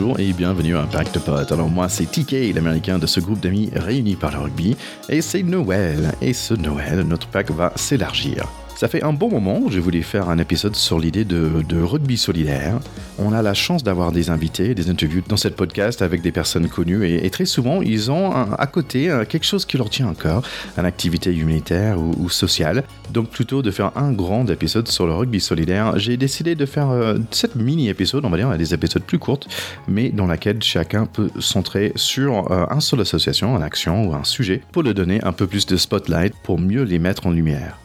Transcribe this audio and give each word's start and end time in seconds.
bonjour 0.00 0.18
et 0.18 0.32
bienvenue 0.32 0.76
à 0.76 0.80
Impact 0.80 1.18
Pot. 1.18 1.52
Alors 1.52 1.68
moi 1.68 1.90
c'est 1.90 2.06
TK, 2.06 2.54
l'américain 2.54 2.98
de 2.98 3.06
ce 3.06 3.20
groupe 3.20 3.40
d'amis 3.40 3.68
réunis 3.74 4.16
par 4.16 4.30
le 4.30 4.38
rugby, 4.38 4.74
et 5.10 5.20
c'est 5.20 5.42
Noël. 5.42 6.12
Et 6.22 6.32
ce 6.32 6.54
Noël, 6.54 7.02
notre 7.02 7.26
pack 7.26 7.50
va 7.50 7.72
s'élargir. 7.76 8.48
Ça 8.80 8.88
fait 8.88 9.02
un 9.02 9.12
bon 9.12 9.28
moment 9.28 9.60
que 9.60 9.72
je 9.72 9.78
voulais 9.78 10.00
faire 10.00 10.30
un 10.30 10.38
épisode 10.38 10.74
sur 10.74 10.98
l'idée 10.98 11.26
de, 11.26 11.82
rugby 11.82 12.16
solidaire. 12.16 12.80
On 13.18 13.34
a 13.34 13.42
la 13.42 13.52
chance 13.52 13.84
d'avoir 13.84 14.10
des 14.10 14.30
invités, 14.30 14.74
des 14.74 14.88
interviews 14.88 15.20
dans 15.28 15.36
cette 15.36 15.54
podcast 15.54 16.00
avec 16.00 16.22
des 16.22 16.32
personnes 16.32 16.66
connues 16.66 17.06
et, 17.06 17.28
très 17.28 17.44
souvent 17.44 17.82
ils 17.82 18.10
ont 18.10 18.30
à 18.32 18.66
côté 18.66 19.14
quelque 19.28 19.44
chose 19.44 19.66
qui 19.66 19.76
leur 19.76 19.90
tient 19.90 20.08
encore, 20.08 20.44
une 20.78 20.86
activité 20.86 21.30
humanitaire 21.30 21.98
ou, 22.00 22.30
sociale. 22.30 22.84
Donc 23.10 23.28
plutôt 23.28 23.60
de 23.60 23.70
faire 23.70 23.92
un 23.98 24.12
grand 24.12 24.48
épisode 24.48 24.88
sur 24.88 25.06
le 25.06 25.12
rugby 25.12 25.40
solidaire, 25.40 25.98
j'ai 25.98 26.16
décidé 26.16 26.54
de 26.54 26.64
faire 26.64 26.88
euh, 26.88 27.18
cette 27.32 27.56
mini-épisode, 27.56 28.24
on 28.24 28.30
va 28.30 28.38
dire, 28.38 28.56
des 28.56 28.72
épisodes 28.72 29.02
plus 29.02 29.18
courtes, 29.18 29.46
mais 29.88 30.08
dans 30.08 30.26
laquelle 30.26 30.62
chacun 30.62 31.04
peut 31.04 31.28
centrer 31.38 31.92
sur 31.96 32.50
euh, 32.50 32.64
un 32.70 32.80
seul 32.80 33.02
association, 33.02 33.58
une 33.58 33.62
action 33.62 34.08
ou 34.08 34.14
un 34.14 34.24
sujet 34.24 34.62
pour 34.72 34.82
le 34.82 34.94
donner 34.94 35.22
un 35.22 35.32
peu 35.32 35.46
plus 35.46 35.66
de 35.66 35.76
spotlight 35.76 36.32
pour 36.42 36.58
mieux 36.58 36.84
les 36.84 36.98
mettre 36.98 37.26
en 37.26 37.30
lumière. 37.32 37.76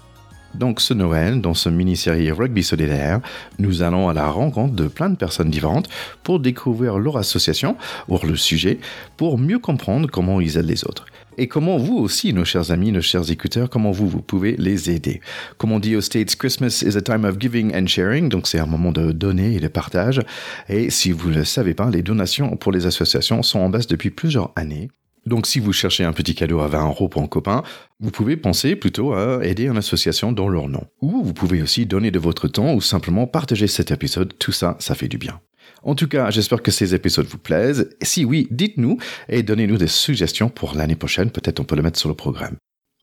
Donc 0.57 0.81
ce 0.81 0.93
Noël, 0.93 1.41
dans 1.41 1.53
ce 1.53 1.69
mini-série 1.69 2.31
Rugby 2.31 2.63
Solidaire, 2.63 3.19
nous 3.59 3.81
allons 3.81 4.07
à 4.09 4.13
la 4.13 4.29
rencontre 4.29 4.73
de 4.73 4.87
plein 4.87 5.09
de 5.09 5.15
personnes 5.15 5.49
différentes 5.49 5.89
pour 6.23 6.39
découvrir 6.39 6.97
leur 6.97 7.17
association 7.17 7.75
ou 8.07 8.17
le 8.23 8.35
sujet, 8.35 8.79
pour 9.17 9.37
mieux 9.37 9.59
comprendre 9.59 10.09
comment 10.09 10.39
ils 10.39 10.57
aident 10.57 10.65
les 10.65 10.85
autres. 10.85 11.05
Et 11.37 11.47
comment 11.47 11.77
vous 11.77 11.97
aussi, 11.97 12.31
nos 12.31 12.45
chers 12.45 12.71
amis, 12.71 12.93
nos 12.93 13.01
chers 13.01 13.29
écouteurs, 13.29 13.69
comment 13.69 13.91
vous, 13.91 14.07
vous 14.07 14.21
pouvez 14.21 14.55
les 14.57 14.89
aider. 14.89 15.19
Comme 15.57 15.73
on 15.73 15.79
dit 15.79 15.95
aux 15.97 16.01
States, 16.01 16.35
Christmas 16.37 16.81
is 16.85 16.95
a 16.95 17.01
time 17.01 17.25
of 17.25 17.37
giving 17.37 17.75
and 17.75 17.87
sharing, 17.87 18.29
donc 18.29 18.47
c'est 18.47 18.59
un 18.59 18.65
moment 18.65 18.93
de 18.93 19.11
donner 19.11 19.55
et 19.55 19.59
de 19.59 19.67
partage. 19.67 20.21
Et 20.69 20.89
si 20.89 21.11
vous 21.11 21.29
ne 21.29 21.35
le 21.35 21.43
savez 21.43 21.73
pas, 21.73 21.89
les 21.89 22.03
donations 22.03 22.55
pour 22.55 22.71
les 22.71 22.85
associations 22.85 23.43
sont 23.43 23.59
en 23.59 23.69
baisse 23.69 23.87
depuis 23.87 24.11
plusieurs 24.11 24.53
années. 24.55 24.89
Donc 25.25 25.47
si 25.47 25.59
vous 25.59 25.73
cherchez 25.73 26.03
un 26.03 26.13
petit 26.13 26.35
cadeau 26.35 26.59
à 26.59 26.67
20 26.67 26.87
euros 26.87 27.09
pour 27.09 27.21
un 27.21 27.27
copain, 27.27 27.63
vous 27.99 28.11
pouvez 28.11 28.37
penser 28.37 28.75
plutôt 28.75 29.13
à 29.13 29.43
aider 29.43 29.65
une 29.65 29.77
association 29.77 30.31
dans 30.31 30.47
leur 30.47 30.67
nom. 30.69 30.85
Ou 31.01 31.23
vous 31.23 31.33
pouvez 31.33 31.61
aussi 31.61 31.85
donner 31.85 32.11
de 32.11 32.19
votre 32.19 32.47
temps 32.47 32.73
ou 32.73 32.81
simplement 32.81 33.25
partager 33.25 33.67
cet 33.67 33.91
épisode, 33.91 34.37
tout 34.37 34.51
ça, 34.51 34.77
ça 34.79 34.93
fait 34.93 35.07
du 35.07 35.17
bien. 35.17 35.39
En 35.83 35.95
tout 35.95 36.07
cas, 36.07 36.29
j'espère 36.31 36.61
que 36.61 36.71
ces 36.71 36.95
épisodes 36.95 37.27
vous 37.27 37.37
plaisent. 37.37 37.89
Si 38.01 38.25
oui, 38.25 38.47
dites-nous 38.51 38.97
et 39.29 39.43
donnez-nous 39.43 39.77
des 39.77 39.87
suggestions 39.87 40.49
pour 40.49 40.75
l'année 40.75 40.95
prochaine, 40.95 41.31
peut-être 41.31 41.59
on 41.59 41.63
peut 41.63 41.75
le 41.75 41.83
mettre 41.83 41.99
sur 41.99 42.09
le 42.09 42.15
programme. 42.15 42.57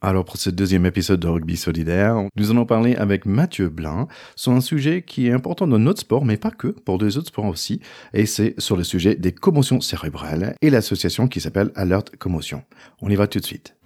Alors 0.04 0.24
pour 0.24 0.36
ce 0.36 0.50
deuxième 0.50 0.84
épisode 0.84 1.20
de 1.20 1.28
Rugby 1.28 1.56
Solidaire, 1.56 2.26
nous 2.34 2.50
allons 2.50 2.66
parler 2.66 2.96
avec 2.96 3.24
Mathieu 3.24 3.68
Blin 3.68 4.08
sur 4.34 4.50
un 4.50 4.60
sujet 4.60 5.02
qui 5.02 5.28
est 5.28 5.32
important 5.32 5.68
dans 5.68 5.78
notre 5.78 6.00
sport, 6.00 6.24
mais 6.24 6.36
pas 6.36 6.50
que, 6.50 6.66
pour 6.66 6.98
deux 6.98 7.18
autres 7.18 7.28
sports 7.28 7.46
aussi, 7.46 7.80
et 8.12 8.26
c'est 8.26 8.56
sur 8.58 8.76
le 8.76 8.82
sujet 8.82 9.14
des 9.14 9.30
commotions 9.30 9.80
cérébrales 9.80 10.56
et 10.60 10.70
l'association 10.70 11.28
qui 11.28 11.40
s'appelle 11.40 11.70
Alert 11.76 12.16
Commotion. 12.16 12.64
On 13.00 13.10
y 13.10 13.14
va 13.14 13.28
tout 13.28 13.38
de 13.38 13.44
suite. 13.44 13.76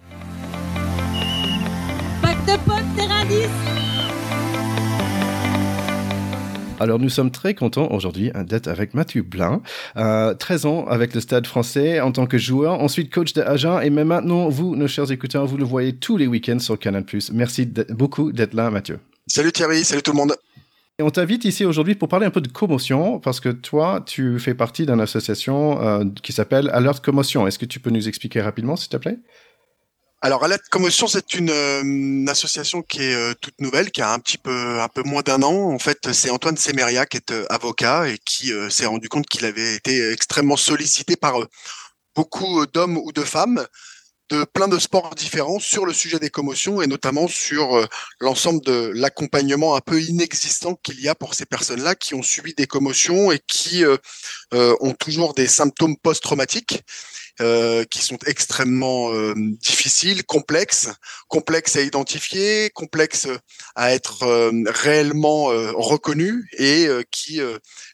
Alors 6.79 6.99
nous 6.99 7.09
sommes 7.09 7.31
très 7.31 7.55
contents 7.55 7.89
aujourd'hui 7.91 8.31
d'être 8.45 8.67
avec 8.67 8.93
Mathieu 8.93 9.23
Blin, 9.23 9.61
euh, 9.97 10.35
13 10.35 10.65
ans 10.67 10.85
avec 10.85 11.15
le 11.15 11.21
Stade 11.21 11.47
français 11.47 11.99
en 12.01 12.11
tant 12.11 12.27
que 12.27 12.37
joueur, 12.37 12.79
ensuite 12.79 13.11
coach 13.11 13.33
de 13.33 13.41
Agen 13.41 13.81
et 13.81 13.89
même 13.89 14.09
maintenant 14.09 14.47
vous, 14.49 14.75
nos 14.75 14.87
chers 14.87 15.11
écouteurs, 15.11 15.47
vous 15.47 15.57
le 15.57 15.65
voyez 15.65 15.95
tous 15.95 16.17
les 16.17 16.27
week-ends 16.27 16.59
sur 16.59 16.77
Canal+. 16.77 17.03
Merci 17.33 17.67
beaucoup 17.89 18.31
d'être 18.31 18.53
là 18.53 18.69
Mathieu. 18.69 18.99
Salut 19.25 19.51
Thierry, 19.51 19.83
salut 19.83 20.03
tout 20.03 20.11
le 20.11 20.17
monde. 20.17 20.35
Et 20.99 21.03
on 21.03 21.09
t'invite 21.11 21.45
ici 21.45 21.63
aujourd'hui 21.63 21.93
pour 21.93 22.09
parler 22.09 22.25
un 22.25 22.31
peu 22.31 22.41
de 22.41 22.47
commotion, 22.47 23.19
parce 23.19 23.39
que 23.39 23.49
toi, 23.49 24.03
tu 24.03 24.39
fais 24.39 24.55
partie 24.55 24.87
d'une 24.87 24.99
association 24.99 25.79
euh, 25.79 26.03
qui 26.23 26.33
s'appelle 26.33 26.71
Alert 26.73 27.03
Commotion. 27.03 27.45
Est-ce 27.45 27.59
que 27.59 27.67
tu 27.67 27.79
peux 27.79 27.91
nous 27.91 28.07
expliquer 28.07 28.41
rapidement, 28.41 28.75
s'il 28.75 28.89
te 28.89 28.97
plaît? 28.97 29.19
Alors, 30.21 30.43
Alerte 30.43 30.67
Commotion, 30.69 31.07
c'est 31.07 31.35
une, 31.35 31.51
euh, 31.51 32.25
association 32.27 32.81
qui 32.81 33.03
est 33.03 33.13
euh, 33.13 33.35
toute 33.39 33.59
nouvelle, 33.61 33.91
qui 33.91 34.01
a 34.01 34.11
un 34.11 34.17
petit 34.17 34.39
peu, 34.39 34.79
un 34.81 34.87
peu 34.87 35.03
moins 35.03 35.21
d'un 35.21 35.43
an. 35.43 35.71
En 35.71 35.77
fait, 35.77 36.11
c'est 36.11 36.31
Antoine 36.31 36.57
Semeria 36.57 37.05
qui 37.05 37.17
est 37.17 37.31
euh, 37.31 37.45
avocat 37.49 38.09
et 38.09 38.17
qui 38.17 38.51
s'est 38.71 38.87
rendu 38.87 39.09
compte 39.09 39.27
qu'il 39.27 39.45
avait 39.45 39.75
été 39.75 40.11
extrêmement 40.11 40.57
sollicité 40.57 41.15
par 41.15 41.35
beaucoup 42.15 42.65
d'hommes 42.65 42.97
ou 42.97 43.11
de 43.11 43.21
femmes 43.21 43.67
de 44.29 44.43
plein 44.43 44.67
de 44.67 44.79
sports 44.79 45.13
différents 45.15 45.59
sur 45.59 45.85
le 45.85 45.93
sujet 45.93 46.19
des 46.19 46.29
commotions 46.31 46.81
et 46.81 46.87
notamment 46.87 47.27
sur 47.29 47.87
l'ensemble 48.19 48.61
de 48.65 48.91
l'accompagnement 48.93 49.75
un 49.75 49.81
peu 49.81 50.01
inexistant 50.01 50.75
qu'il 50.75 50.99
y 50.99 51.07
a 51.07 51.15
pour 51.15 51.33
ces 51.33 51.45
personnes-là 51.45 51.95
qui 51.95 52.13
ont 52.13 52.23
subi 52.23 52.53
des 52.53 52.67
commotions 52.67 53.31
et 53.31 53.39
qui 53.47 53.85
ont 54.51 54.93
toujours 54.99 55.33
des 55.33 55.47
symptômes 55.47 55.95
post-traumatiques 55.95 56.83
euh, 57.39 57.83
qui 57.83 58.01
sont 58.01 58.17
extrêmement 58.25 59.13
euh, 59.13 59.35
difficiles, 59.37 60.25
complexes, 60.25 60.89
complexes 61.27 61.75
à 61.75 61.81
identifier, 61.81 62.71
complexes 62.73 63.27
à 63.75 63.93
être 63.93 64.23
euh, 64.23 64.51
réellement 64.65 65.45
reconnus 65.75 66.45
et 66.57 66.87
qui 67.11 67.39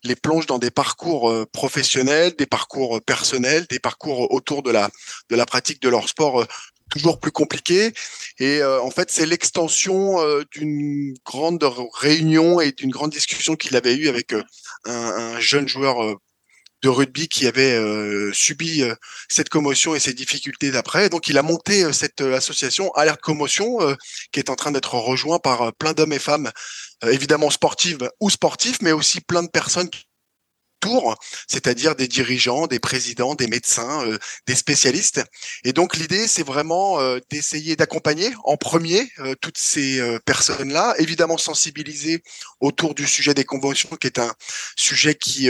les 0.04 0.16
plongent 0.16 0.46
dans 0.46 0.60
des 0.60 0.72
parcours 0.72 1.34
professionnels, 1.52 2.34
des 2.38 2.46
parcours 2.46 3.02
personnels, 3.02 3.66
des 3.70 3.80
parcours 3.80 4.32
autour 4.32 4.64
de 4.64 4.72
la 4.72 4.90
de 5.30 5.36
la 5.36 5.46
pratique 5.46 5.82
de 5.82 5.90
leur 5.90 6.08
sport 6.08 6.46
toujours 6.90 7.20
plus 7.20 7.32
compliqués. 7.32 7.92
Et 8.40 8.64
en 8.64 8.92
fait, 8.92 9.12
c'est 9.12 9.26
l'extension 9.26 10.20
d'une 10.52 11.14
grande 11.26 11.64
réunion 11.96 12.62
et 12.62 12.72
d'une 12.72 12.92
grande 12.92 13.12
discussion 13.12 13.56
qu'il 13.56 13.76
avait 13.76 13.96
eue 13.96 14.08
avec 14.08 14.34
un, 14.86 14.94
un, 14.94 15.40
jeune 15.40 15.68
joueur 15.68 16.18
de 16.84 16.90
rugby 16.90 17.28
qui 17.30 17.48
avait 17.48 17.76
euh, 17.76 18.32
subi 18.34 18.84
euh, 18.84 18.94
cette 19.30 19.50
commotion 19.50 19.96
et 19.96 20.00
ces 20.00 20.14
difficultés 20.14 20.70
d'après. 20.70 21.10
Donc 21.10 21.28
il 21.30 21.38
a 21.38 21.42
monté 21.42 21.86
euh, 21.86 21.94
cette 21.94 22.22
association 22.22 22.92
Alerte 22.92 23.22
Commotion 23.22 23.80
qui 24.32 24.40
est 24.40 24.50
en 24.50 24.56
train 24.56 24.72
d'être 24.72 24.96
rejoint 24.96 25.40
par 25.40 25.74
plein 25.74 25.94
d'hommes 25.94 26.14
et 26.14 26.20
femmes, 26.20 26.52
évidemment 27.04 27.50
sportives 27.50 28.10
ou 28.20 28.30
sportifs, 28.30 28.82
mais 28.82 28.92
aussi 28.92 29.22
plein 29.22 29.44
de 29.44 29.48
personnes 29.48 29.90
c'est-à-dire 31.48 31.96
des 31.96 32.08
dirigeants, 32.08 32.68
des 32.68 32.80
présidents, 32.80 33.36
des 33.36 33.48
médecins, 33.48 34.06
euh, 34.06 34.18
des 34.48 34.56
spécialistes. 34.56 35.24
Et 35.64 35.74
donc 35.74 35.96
l'idée, 35.96 36.28
c'est 36.28 36.44
vraiment 36.44 37.00
euh, 37.00 37.20
d'essayer 37.30 37.76
d'accompagner 37.76 38.32
en 38.44 38.58
premier 38.58 39.10
euh, 39.20 39.36
toutes 39.42 39.58
ces 39.58 40.02
personnes-là, 40.26 40.96
évidemment 40.98 41.38
sensibiliser 41.38 42.24
autour 42.60 42.96
du 42.96 43.08
sujet 43.08 43.34
des 43.34 43.44
conventions, 43.44 43.90
qui 44.00 44.08
est 44.08 44.20
un 44.20 44.34
sujet 44.76 45.16
qui 45.16 45.50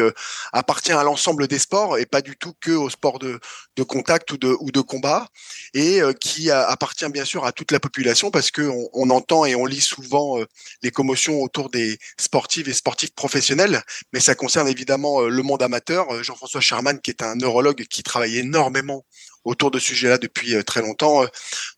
appartient 0.51 0.91
à 0.91 1.03
l'ensemble 1.03 1.47
des 1.47 1.59
sports 1.59 1.97
et 1.97 2.05
pas 2.05 2.21
du 2.21 2.35
tout 2.35 2.53
que 2.59 2.71
aux 2.71 2.89
sports 2.89 3.19
de, 3.19 3.39
contact 3.83 4.31
ou 4.31 4.37
de, 4.37 4.81
combat, 4.81 5.27
et 5.73 6.01
qui 6.19 6.51
appartient 6.51 7.09
bien 7.09 7.25
sûr 7.25 7.45
à 7.45 7.51
toute 7.51 7.71
la 7.71 7.79
population 7.79 8.31
parce 8.31 8.51
que 8.51 8.69
on, 8.93 9.09
entend 9.09 9.45
et 9.45 9.55
on 9.55 9.65
lit 9.65 9.81
souvent 9.81 10.37
les 10.81 10.91
commotions 10.91 11.41
autour 11.41 11.69
des 11.69 11.97
sportives 12.19 12.69
et 12.69 12.73
sportifs 12.73 13.13
professionnels, 13.13 13.83
mais 14.11 14.19
ça 14.19 14.35
concerne 14.35 14.67
évidemment 14.67 15.21
euh, 15.23 15.29
le 15.29 15.43
monde 15.43 15.63
amateur. 15.63 16.11
Euh, 16.11 16.23
Jean-François 16.23 16.61
Charman, 16.61 16.99
qui 16.99 17.11
est 17.11 17.21
un 17.21 17.35
neurologue 17.35 17.85
qui 17.89 18.03
travaille 18.03 18.37
énormément 18.37 19.05
autour 19.43 19.71
de 19.71 19.79
ce 19.79 19.87
sujet-là 19.87 20.17
depuis 20.17 20.55
euh, 20.55 20.63
très 20.63 20.81
longtemps, 20.81 21.25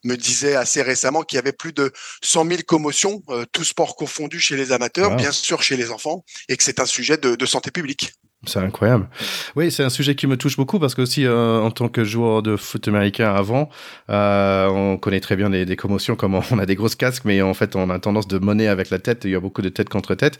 me 0.04 0.16
disait 0.16 0.56
assez 0.56 0.82
récemment 0.82 1.24
qu'il 1.24 1.38
y 1.38 1.40
avait 1.40 1.52
plus 1.52 1.74
de 1.74 1.92
100 2.24 2.48
000 2.48 2.62
commotions, 2.68 3.24
tout 3.52 3.64
sport 3.64 3.96
confondu 3.96 4.40
chez 4.40 4.56
les 4.56 4.72
amateurs, 4.72 5.16
bien 5.16 5.32
sûr 5.32 5.64
chez 5.64 5.76
les 5.76 5.90
enfants, 5.90 6.24
et 6.48 6.58
que 6.58 6.64
c'est 6.64 6.80
un 6.80 6.86
sujet 6.86 7.18
de 7.18 7.46
santé 7.46 7.72
publique. 7.72 8.12
C'est 8.48 8.60
incroyable. 8.60 9.08
Oui, 9.56 9.72
c'est 9.72 9.84
un 9.84 9.90
sujet 9.90 10.16
qui 10.16 10.28
me 10.28 10.38
touche 10.38 10.58
beaucoup 10.58 10.80
parce 10.80 10.96
que 10.96 11.02
aussi 11.02 11.26
euh, 11.26 11.60
en 11.60 11.72
tant 11.72 11.88
que 11.88 12.04
joueur 12.04 12.42
de 12.44 12.56
foot 12.56 12.88
américain 12.88 13.34
avant, 13.34 13.70
euh, 14.10 14.68
on 14.68 14.98
connaît 14.98 15.20
très 15.20 15.36
bien 15.36 15.50
des, 15.50 15.76
commotions 15.76 16.16
comme 16.16 16.36
on 16.52 16.60
a 16.60 16.66
des 16.66 16.76
grosses 16.76 16.96
casques, 16.96 17.24
mais 17.26 17.42
en 17.42 17.54
fait 17.54 17.76
on 17.76 17.90
a 17.90 18.00
tendance 18.00 18.28
de 18.28 18.38
monnaie 18.40 18.68
avec 18.68 18.90
la 18.90 19.00
tête. 19.00 19.24
Il 19.26 19.32
y 19.32 19.36
a 19.36 19.40
beaucoup 19.40 19.62
de 19.62 19.70
tête 19.70 19.90
contre 19.90 20.16
tête. 20.16 20.38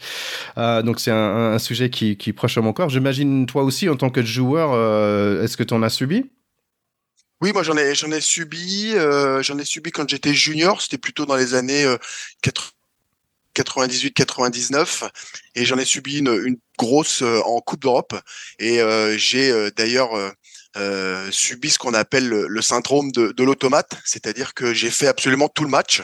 Euh, 0.58 0.82
donc 0.82 1.00
c'est 1.00 1.10
un, 1.10 1.52
un, 1.54 1.58
sujet 1.58 1.90
qui, 1.90 2.16
qui 2.16 2.32
proche 2.32 2.58
à 2.58 2.60
mon 2.60 2.72
corps. 2.72 2.88
J'imagine 2.88 3.46
toi 3.46 3.62
aussi 3.62 3.88
en 3.88 3.96
tant 3.96 4.10
que 4.10 4.22
joueur, 4.22 4.70
euh, 4.72 5.42
est-ce 5.42 5.56
que 5.56 5.62
tu 5.62 5.74
en 5.74 5.82
as 5.82 5.90
subi? 5.90 6.30
Oui, 7.42 7.52
moi 7.52 7.62
j'en 7.62 7.76
ai 7.76 7.94
j'en 7.94 8.10
ai 8.10 8.20
subi, 8.20 8.92
euh, 8.94 9.42
j'en 9.42 9.58
ai 9.58 9.64
subi 9.64 9.90
quand 9.90 10.08
j'étais 10.08 10.32
junior. 10.32 10.80
C'était 10.80 10.98
plutôt 10.98 11.26
dans 11.26 11.36
les 11.36 11.54
années 11.54 11.84
80 12.42 12.75
98-99 13.56 15.08
et 15.54 15.64
j'en 15.64 15.78
ai 15.78 15.84
subi 15.84 16.18
une, 16.18 16.56
grosse 16.78 17.22
euh, 17.22 17.40
en 17.46 17.60
Coupe 17.60 17.80
d'Europe. 17.80 18.14
Et 18.58 18.82
euh, 18.82 19.16
j'ai 19.16 19.50
euh, 19.50 19.70
d'ailleurs 19.74 20.10
subi 21.30 21.70
ce 21.70 21.78
qu'on 21.78 21.94
appelle 21.94 22.28
le, 22.28 22.62
syndrome 22.62 23.10
de 23.10 23.42
l'automate, 23.42 23.96
c'est-à-dire 24.04 24.52
que 24.52 24.74
j'ai 24.74 24.90
fait 24.90 25.06
absolument 25.06 25.48
tout 25.48 25.64
le 25.64 25.70
match 25.70 26.02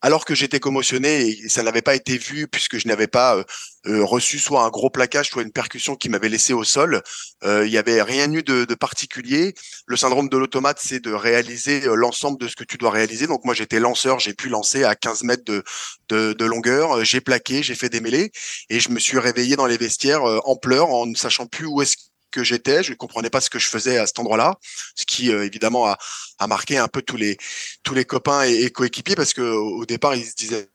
alors 0.00 0.24
que 0.24 0.34
j'étais 0.34 0.60
commotionné 0.60 1.28
et 1.28 1.48
ça 1.50 1.62
n'avait 1.62 1.82
pas 1.82 1.94
été 1.94 2.16
vu 2.16 2.48
puisque 2.48 2.78
je 2.78 2.88
n'avais 2.88 3.06
pas 3.06 3.44
euh, 3.86 3.94
euh, 3.94 4.04
reçu 4.04 4.38
soit 4.38 4.62
un 4.64 4.70
gros 4.70 4.90
plaquage, 4.90 5.30
soit 5.30 5.42
une 5.42 5.52
percussion 5.52 5.96
qui 5.96 6.08
m'avait 6.08 6.28
laissé 6.28 6.52
au 6.52 6.64
sol. 6.64 7.02
Euh, 7.44 7.66
il 7.66 7.70
n'y 7.70 7.78
avait 7.78 8.02
rien 8.02 8.30
eu 8.32 8.42
de, 8.42 8.64
de 8.64 8.74
particulier. 8.74 9.54
Le 9.86 9.96
syndrome 9.96 10.28
de 10.28 10.36
l'automate, 10.36 10.78
c'est 10.80 11.00
de 11.00 11.12
réaliser 11.12 11.82
l'ensemble 11.94 12.38
de 12.38 12.48
ce 12.48 12.56
que 12.56 12.64
tu 12.64 12.76
dois 12.76 12.90
réaliser. 12.90 13.26
Donc 13.26 13.44
moi, 13.44 13.54
j'étais 13.54 13.80
lanceur, 13.80 14.20
j'ai 14.20 14.34
pu 14.34 14.48
lancer 14.48 14.84
à 14.84 14.94
15 14.94 15.22
mètres 15.24 15.44
de, 15.44 15.62
de, 16.08 16.32
de 16.32 16.44
longueur. 16.44 17.04
J'ai 17.04 17.20
plaqué, 17.20 17.62
j'ai 17.62 17.74
fait 17.74 17.88
des 17.88 18.00
mêlées 18.00 18.30
et 18.70 18.80
je 18.80 18.90
me 18.90 18.98
suis 18.98 19.18
réveillé 19.18 19.56
dans 19.56 19.66
les 19.66 19.76
vestiaires 19.76 20.24
en 20.24 20.56
pleurs, 20.56 20.90
en 20.90 21.06
ne 21.06 21.14
sachant 21.14 21.46
plus 21.46 21.66
où 21.66 21.82
est-ce 21.82 21.96
que 22.30 22.44
j'étais. 22.44 22.82
Je 22.82 22.90
ne 22.90 22.96
comprenais 22.96 23.30
pas 23.30 23.40
ce 23.40 23.50
que 23.50 23.58
je 23.58 23.68
faisais 23.68 23.98
à 23.98 24.06
cet 24.06 24.18
endroit-là, 24.18 24.54
ce 24.96 25.04
qui 25.04 25.30
évidemment 25.30 25.86
a, 25.86 25.98
a, 26.38 26.46
marqué 26.46 26.78
un 26.78 26.88
peu 26.88 27.02
tous 27.02 27.16
les 27.16 27.36
tous 27.82 27.94
les 27.94 28.04
copains 28.04 28.42
et, 28.42 28.70
coéquipiers 28.70 29.16
parce 29.16 29.34
que 29.34 29.42
au 29.42 29.86
départ 29.86 30.14
ils 30.14 30.26
se 30.26 30.34
disaient 30.34 30.68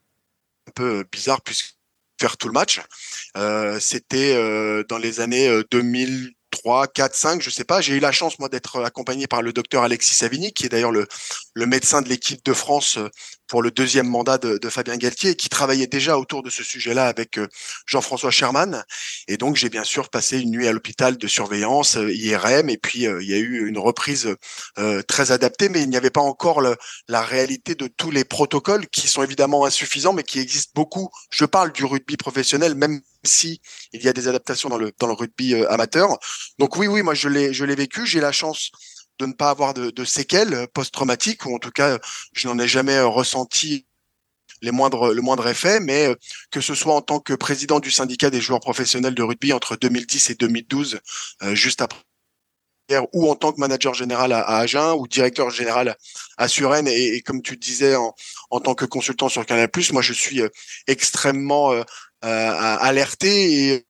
un 0.67 0.71
peu 0.71 1.05
bizarre 1.11 1.41
puisque 1.41 1.78
faire 2.19 2.37
tout 2.37 2.47
le 2.47 2.53
match. 2.53 2.81
C'était 3.79 4.35
dans 4.87 4.97
les 4.97 5.19
années 5.19 5.61
2000 5.71 6.33
3, 6.63 6.87
4, 6.87 7.15
5, 7.15 7.41
je 7.41 7.49
sais 7.49 7.63
pas. 7.63 7.79
J'ai 7.79 7.95
eu 7.95 7.99
la 7.99 8.11
chance, 8.11 8.37
moi, 8.37 8.49
d'être 8.49 8.83
accompagné 8.83 9.27
par 9.27 9.41
le 9.41 9.53
docteur 9.53 9.83
Alexis 9.83 10.13
Savigny, 10.13 10.51
qui 10.51 10.65
est 10.65 10.69
d'ailleurs 10.69 10.91
le, 10.91 11.07
médecin 11.55 12.01
de 12.01 12.09
l'équipe 12.09 12.43
de 12.43 12.53
France 12.53 12.97
euh, 12.97 13.09
pour 13.47 13.61
le 13.61 13.71
deuxième 13.71 14.07
mandat 14.07 14.37
de, 14.37 14.69
Fabien 14.69 14.97
Galtier, 14.97 15.35
qui 15.35 15.47
travaillait 15.47 15.87
déjà 15.87 16.17
autour 16.17 16.43
de 16.43 16.49
ce 16.49 16.63
sujet-là 16.63 17.07
avec 17.07 17.37
euh, 17.37 17.47
Jean-François 17.85 18.31
Sherman. 18.31 18.83
Et 19.27 19.37
donc, 19.37 19.55
j'ai 19.55 19.69
bien 19.69 19.85
sûr 19.85 20.09
passé 20.09 20.39
une 20.39 20.51
nuit 20.51 20.67
à 20.67 20.73
l'hôpital 20.73 21.17
de 21.17 21.27
surveillance, 21.27 21.95
euh, 21.95 22.13
IRM, 22.13 22.69
et 22.69 22.77
puis 22.77 23.03
il 23.03 23.29
y 23.29 23.33
a 23.33 23.37
eu 23.37 23.67
une 23.67 23.77
reprise 23.77 24.35
très 25.07 25.31
adaptée, 25.31 25.69
mais 25.69 25.81
il 25.81 25.89
n'y 25.89 25.97
avait 25.97 26.09
pas 26.09 26.21
encore 26.21 26.61
la 27.07 27.21
réalité 27.21 27.75
de 27.75 27.87
tous 27.87 28.11
les 28.11 28.23
protocoles 28.25 28.87
qui 28.87 29.07
sont 29.07 29.23
évidemment 29.23 29.65
insuffisants, 29.65 30.13
mais 30.13 30.23
qui 30.23 30.39
existent 30.39 30.71
beaucoup. 30.75 31.09
Je 31.29 31.45
parle 31.45 31.71
du 31.71 31.85
rugby 31.85 32.17
professionnel, 32.17 32.75
même 32.75 33.01
si 33.23 33.61
il 33.93 34.01
y 34.03 34.07
a 34.07 34.13
des 34.13 34.27
adaptations 34.27 34.69
dans 34.69 34.77
le 34.77 34.91
dans 34.99 35.07
le 35.07 35.13
rugby 35.13 35.55
amateur. 35.65 36.17
Donc 36.57 36.77
oui, 36.77 36.87
oui, 36.87 37.01
moi 37.01 37.13
je 37.13 37.29
l'ai 37.29 37.53
je 37.53 37.65
l'ai 37.65 37.75
vécu. 37.75 38.05
J'ai 38.05 38.19
la 38.19 38.31
chance 38.31 38.71
de 39.19 39.25
ne 39.25 39.33
pas 39.33 39.49
avoir 39.49 39.73
de, 39.73 39.91
de 39.91 40.05
séquelles 40.05 40.67
post-traumatiques, 40.73 41.45
ou 41.45 41.53
en 41.53 41.59
tout 41.59 41.71
cas, 41.71 41.99
je 42.33 42.47
n'en 42.47 42.57
ai 42.57 42.67
jamais 42.67 42.95
euh, 42.95 43.07
ressenti 43.07 43.85
les 44.61 44.71
moindres, 44.71 45.13
le 45.13 45.21
moindre 45.21 45.47
effet, 45.47 45.79
mais 45.79 46.07
euh, 46.07 46.15
que 46.51 46.61
ce 46.61 46.73
soit 46.73 46.95
en 46.95 47.01
tant 47.01 47.19
que 47.19 47.33
président 47.33 47.79
du 47.79 47.91
syndicat 47.91 48.29
des 48.29 48.41
joueurs 48.41 48.61
professionnels 48.61 49.15
de 49.15 49.23
rugby 49.23 49.53
entre 49.53 49.75
2010 49.75 50.31
et 50.31 50.35
2012, 50.35 50.99
euh, 51.43 51.53
juste 51.53 51.81
après 51.81 51.99
ou 53.13 53.29
en 53.29 53.35
tant 53.35 53.51
que 53.51 53.59
manager 53.59 53.93
général 53.93 54.33
à, 54.33 54.41
Agen 54.41 54.95
ou 54.97 55.07
directeur 55.07 55.51
général 55.51 55.95
à 56.37 56.47
Suresnes 56.47 56.87
et, 56.87 57.21
comme 57.21 57.43
tu 57.43 57.55
disais 57.55 57.95
en, 57.95 58.15
en, 58.49 58.59
tant 58.61 58.73
que 58.73 58.83
consultant 58.83 59.29
sur 59.29 59.45
Canal+, 59.45 59.69
moi 59.91 60.01
je 60.01 60.11
suis 60.11 60.41
extrêmement 60.87 61.71
euh, 62.23 62.77
alerté 62.79 63.73
et 63.73 63.85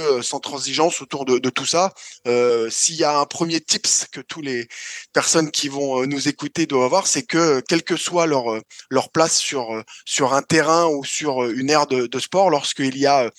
euh, 0.00 0.22
sans 0.22 0.40
transigence 0.40 1.02
autour 1.02 1.26
de, 1.26 1.38
tout 1.50 1.66
ça. 1.66 1.92
Euh, 2.26 2.70
s'il 2.70 2.96
y 2.96 3.04
a 3.04 3.18
un 3.18 3.26
premier 3.26 3.60
tips 3.60 4.06
que 4.10 4.22
tous 4.22 4.40
les 4.40 4.66
personnes 5.12 5.50
qui 5.50 5.68
vont 5.68 6.00
euh, 6.00 6.06
nous 6.06 6.28
écouter 6.28 6.64
doivent 6.64 6.84
avoir, 6.84 7.06
c'est 7.06 7.24
que 7.24 7.60
quelle 7.68 7.82
que 7.82 7.96
soit 7.96 8.26
leur 8.26 8.44
leur 8.90 9.10
place 9.10 9.36
sur 9.36 9.82
sur 10.06 10.32
un 10.32 10.40
terrain 10.42 10.86
ou 10.86 11.04
sur 11.04 11.44
une 11.44 11.68
aire 11.68 11.86
de, 11.86 12.06
de 12.06 12.18
sport, 12.18 12.48
lorsqu'il 12.48 12.96
y 12.96 13.06
a 13.06 13.30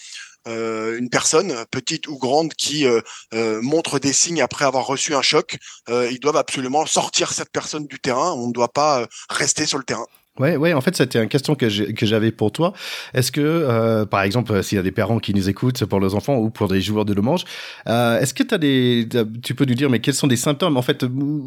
une 0.45 1.09
personne, 1.09 1.65
petite 1.71 2.07
ou 2.07 2.17
grande, 2.17 2.53
qui 2.53 2.85
montre 3.33 3.99
des 3.99 4.13
signes 4.13 4.41
après 4.41 4.65
avoir 4.65 4.85
reçu 4.85 5.15
un 5.15 5.21
choc, 5.21 5.57
ils 5.89 6.19
doivent 6.19 6.37
absolument 6.37 6.85
sortir 6.85 7.31
cette 7.33 7.51
personne 7.51 7.87
du 7.87 7.99
terrain. 7.99 8.33
On 8.33 8.47
ne 8.47 8.53
doit 8.53 8.73
pas 8.73 9.07
rester 9.29 9.65
sur 9.65 9.77
le 9.77 9.85
terrain. 9.85 10.07
Ouais, 10.39 10.57
ouais. 10.57 10.73
En 10.73 10.81
fait, 10.81 10.95
c'était 10.95 11.21
une 11.21 11.29
question 11.29 11.53
que 11.53 11.69
j'avais 11.69 12.31
pour 12.31 12.51
toi. 12.51 12.73
Est-ce 13.13 13.31
que, 13.31 13.39
euh, 13.39 14.03
par 14.07 14.23
exemple, 14.23 14.63
s'il 14.63 14.77
y 14.77 14.79
a 14.79 14.81
des 14.81 14.91
parents 14.91 15.19
qui 15.19 15.31
nous 15.31 15.47
écoutent 15.47 15.85
pour 15.85 15.99
leurs 15.99 16.15
enfants 16.15 16.37
ou 16.37 16.49
pour 16.49 16.67
des 16.67 16.81
joueurs 16.81 17.05
de 17.05 17.13
le 17.13 17.21
mange, 17.21 17.45
euh, 17.87 18.19
est-ce 18.19 18.33
que 18.33 18.41
as 18.51 18.57
des, 18.57 19.07
tu 19.43 19.53
peux 19.53 19.65
nous 19.65 19.75
dire, 19.75 19.91
mais 19.91 19.99
quels 19.99 20.15
sont 20.15 20.25
des 20.25 20.35
symptômes? 20.35 20.75
En 20.75 20.81
fait, 20.81 21.05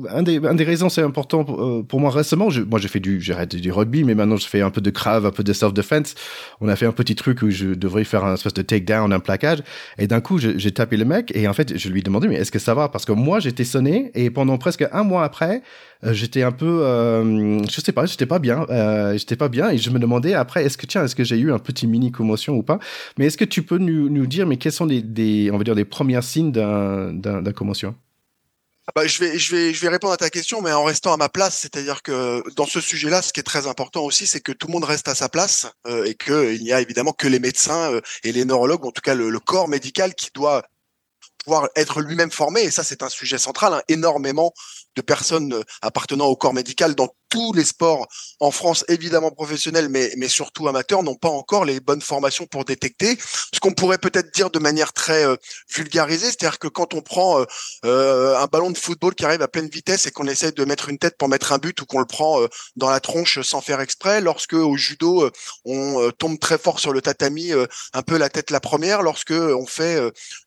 un 0.09 0.23
des, 0.23 0.39
un 0.47 0.55
des 0.55 0.63
raisons, 0.63 0.89
c'est 0.89 1.03
important 1.03 1.45
euh, 1.49 1.83
pour, 1.83 1.99
moi 1.99 2.13
récemment. 2.13 2.49
Je, 2.49 2.63
moi, 2.63 2.79
j'ai 2.79 2.87
fait 2.87 3.01
du, 3.01 3.21
j'ai 3.21 3.35
du 3.47 3.73
rugby, 3.73 4.05
mais 4.05 4.15
maintenant, 4.15 4.37
je 4.37 4.47
fais 4.47 4.61
un 4.61 4.71
peu 4.71 4.81
de 4.81 4.91
crave, 4.91 5.27
un 5.27 5.33
peu 5.33 5.43
de 5.43 5.53
self-defense. 5.53 6.15
On 6.61 6.69
a 6.69 6.77
fait 6.77 6.87
un 6.87 6.93
petit 6.93 7.17
truc 7.17 7.43
où 7.43 7.51
je 7.51 7.75
devrais 7.75 8.05
faire 8.05 8.25
un 8.25 8.35
espèce 8.35 8.55
de 8.55 8.63
takedown, 8.63 9.13
un 9.13 9.19
plaquage, 9.19 9.65
et 9.99 10.07
d'un 10.07 10.21
coup, 10.21 10.39
j'ai 10.39 10.71
tapé 10.71 10.97
le 10.97 11.05
mec, 11.05 11.33
et 11.35 11.49
en 11.49 11.55
fait, 11.55 11.77
je 11.77 11.89
lui 11.89 12.01
ai 12.01 12.03
demandé, 12.05 12.29
mais 12.29 12.37
est-ce 12.37 12.53
que 12.53 12.61
ça 12.61 12.75
va? 12.75 12.89
Parce 12.89 13.05
que 13.05 13.11
moi, 13.11 13.41
j'étais 13.41 13.65
sonné, 13.65 14.13
et 14.15 14.31
pendant 14.31 14.59
presque 14.59 14.85
un 14.93 15.03
mois 15.03 15.25
après, 15.25 15.63
euh, 16.05 16.13
j'étais 16.13 16.43
un 16.43 16.53
peu, 16.53 16.83
euh, 16.85 17.59
je 17.69 17.81
sais 17.81 17.93
pas, 17.93 18.07
j'étais 18.07 18.27
pas 18.27 18.39
bien, 18.39 18.67
euh, 18.77 19.17
j'étais 19.17 19.37
pas 19.37 19.49
bien 19.49 19.71
et 19.71 19.79
je 19.79 19.91
me 19.91 19.99
demandais 19.99 20.35
après, 20.35 20.65
est-ce 20.65 20.79
que 20.79 20.87
tiens, 20.87 21.05
est-ce 21.05 21.15
que 21.15 21.25
j'ai 21.25 21.39
eu 21.39 21.53
un 21.53 21.59
petit 21.59 21.87
mini 21.87 22.13
commotion 22.13 22.55
ou 22.55 22.63
pas? 22.63 22.79
Mais 23.19 23.27
est-ce 23.27 23.37
que 23.37 23.45
tu 23.45 23.63
peux 23.63 23.79
nous, 23.79 24.09
nous, 24.09 24.27
dire, 24.27 24.47
mais 24.47 24.57
quels 24.57 24.73
sont 24.73 24.87
des, 24.87 25.03
des, 25.03 25.51
on 25.53 25.59
va 25.59 25.65
dire, 25.65 25.75
des 25.75 25.85
premiers 25.85 26.23
signes 26.23 26.53
d'un, 26.53 27.13
d'un, 27.13 27.53
commotion? 27.53 27.95
Ah 28.89 28.93
bah, 28.95 29.07
je 29.07 29.19
vais, 29.19 29.39
je 29.39 29.57
vais, 29.57 29.75
je 29.75 29.81
vais 29.81 29.89
répondre 29.89 30.13
à 30.13 30.17
ta 30.17 30.31
question, 30.31 30.63
mais 30.63 30.73
en 30.73 30.85
restant 30.85 31.13
à 31.13 31.17
ma 31.17 31.29
place, 31.29 31.59
c'est-à-dire 31.59 32.03
que 32.03 32.43
dans 32.55 32.67
ce 32.67 32.81
sujet-là, 32.81 33.21
ce 33.23 33.33
qui 33.33 33.41
est 33.41 33.45
très 33.45 33.67
important 33.67 34.05
aussi, 34.05 34.27
c'est 34.27 34.41
que 34.41 34.53
tout 34.53 34.69
le 34.69 34.73
monde 34.75 34.85
reste 34.85 35.09
à 35.09 35.17
sa 35.17 35.29
place 35.29 35.67
euh, 35.89 36.05
et 36.05 36.15
qu'il 36.15 36.63
n'y 36.63 36.73
a 36.73 36.81
évidemment 36.81 37.13
que 37.13 37.27
les 37.27 37.41
médecins 37.41 37.93
euh, 37.93 38.01
et 38.23 38.31
les 38.31 38.45
neurologues, 38.45 38.87
en 38.87 38.93
tout 38.93 39.03
cas 39.03 39.15
le, 39.15 39.31
le 39.31 39.41
corps 39.41 39.67
médical, 39.67 40.15
qui 40.15 40.31
doit 40.35 40.63
pouvoir 41.45 41.69
être 41.77 42.01
lui-même 42.01 42.31
formé. 42.31 42.63
Et 42.63 42.71
ça, 42.71 42.85
c'est 42.85 43.03
un 43.03 43.09
sujet 43.09 43.39
central. 43.39 43.73
Hein. 43.73 43.83
Énormément 43.89 44.53
de 44.97 45.03
personnes 45.03 45.53
euh, 45.53 45.63
appartenant 45.83 46.27
au 46.27 46.37
corps 46.37 46.55
médical 46.55 46.95
dans 46.95 47.09
tous 47.29 47.53
les 47.53 47.65
sports 47.65 48.07
en 48.41 48.51
France, 48.51 48.85
évidemment 48.89 49.31
professionnels, 49.31 49.89
mais, 49.89 50.13
mais 50.17 50.29
surtout 50.29 50.69
amateurs, 50.69 51.03
n'ont 51.03 51.17
pas 51.17 51.29
encore 51.29 51.65
les 51.65 51.81
bonnes 51.81 52.01
formations 52.01 52.47
pour 52.47 52.65
détecter. 52.65 53.19
Ce 53.53 53.61
qu'on 53.61 53.73
pourrait 53.73 53.99
peut-être 53.99 54.33
dire 54.33 54.51
de 54.51 54.59
manière 54.59 54.93
très 54.93 55.27
euh, 55.27 55.37
vulgarisée, 55.69 56.27
c'est-à-dire 56.27 56.59
que 56.59 56.69
quand 56.69 56.95
on 56.95 57.03
prend 57.03 57.45
euh, 57.85 58.37
un 58.37 58.47
ballon 58.47 58.71
de 58.71 58.79
football 58.79 59.15
qui 59.15 59.25
arrive 59.25 59.43
à 59.43 59.49
pleine 59.49 59.69
vitesse 59.69 60.07
et 60.07 60.11
qu'on 60.13 60.27
essaie 60.27 60.53
de 60.53 60.65
mettre 60.65 60.89
une 60.89 60.99
tête 60.99 61.17
pour 61.19 61.29
mettre 61.29 61.53
un 61.53 61.59
but 61.59 61.81
ou 61.83 61.87
qu'on 61.87 61.99
le 61.99 62.07
prend 62.07 62.41
dans 62.77 62.91
la 62.91 63.01
tronche 63.01 63.41
sans 63.43 63.61
faire 63.61 63.81
exprès, 63.81 64.21
lorsque 64.21 64.55
au 64.55 64.77
judo 64.77 65.29
on 65.65 66.11
tombe 66.19 66.39
très 66.39 66.59
fort 66.59 66.81
sur 66.81 66.93
le 66.93 67.03
tatami, 67.03 67.53
un 67.93 68.03
peu 68.03 68.17
la 68.17 68.29
tête 68.29 68.51
la 68.51 68.61
première, 68.61 69.03
lorsque 69.03 69.33
on 69.33 69.67
fait 69.67 70.01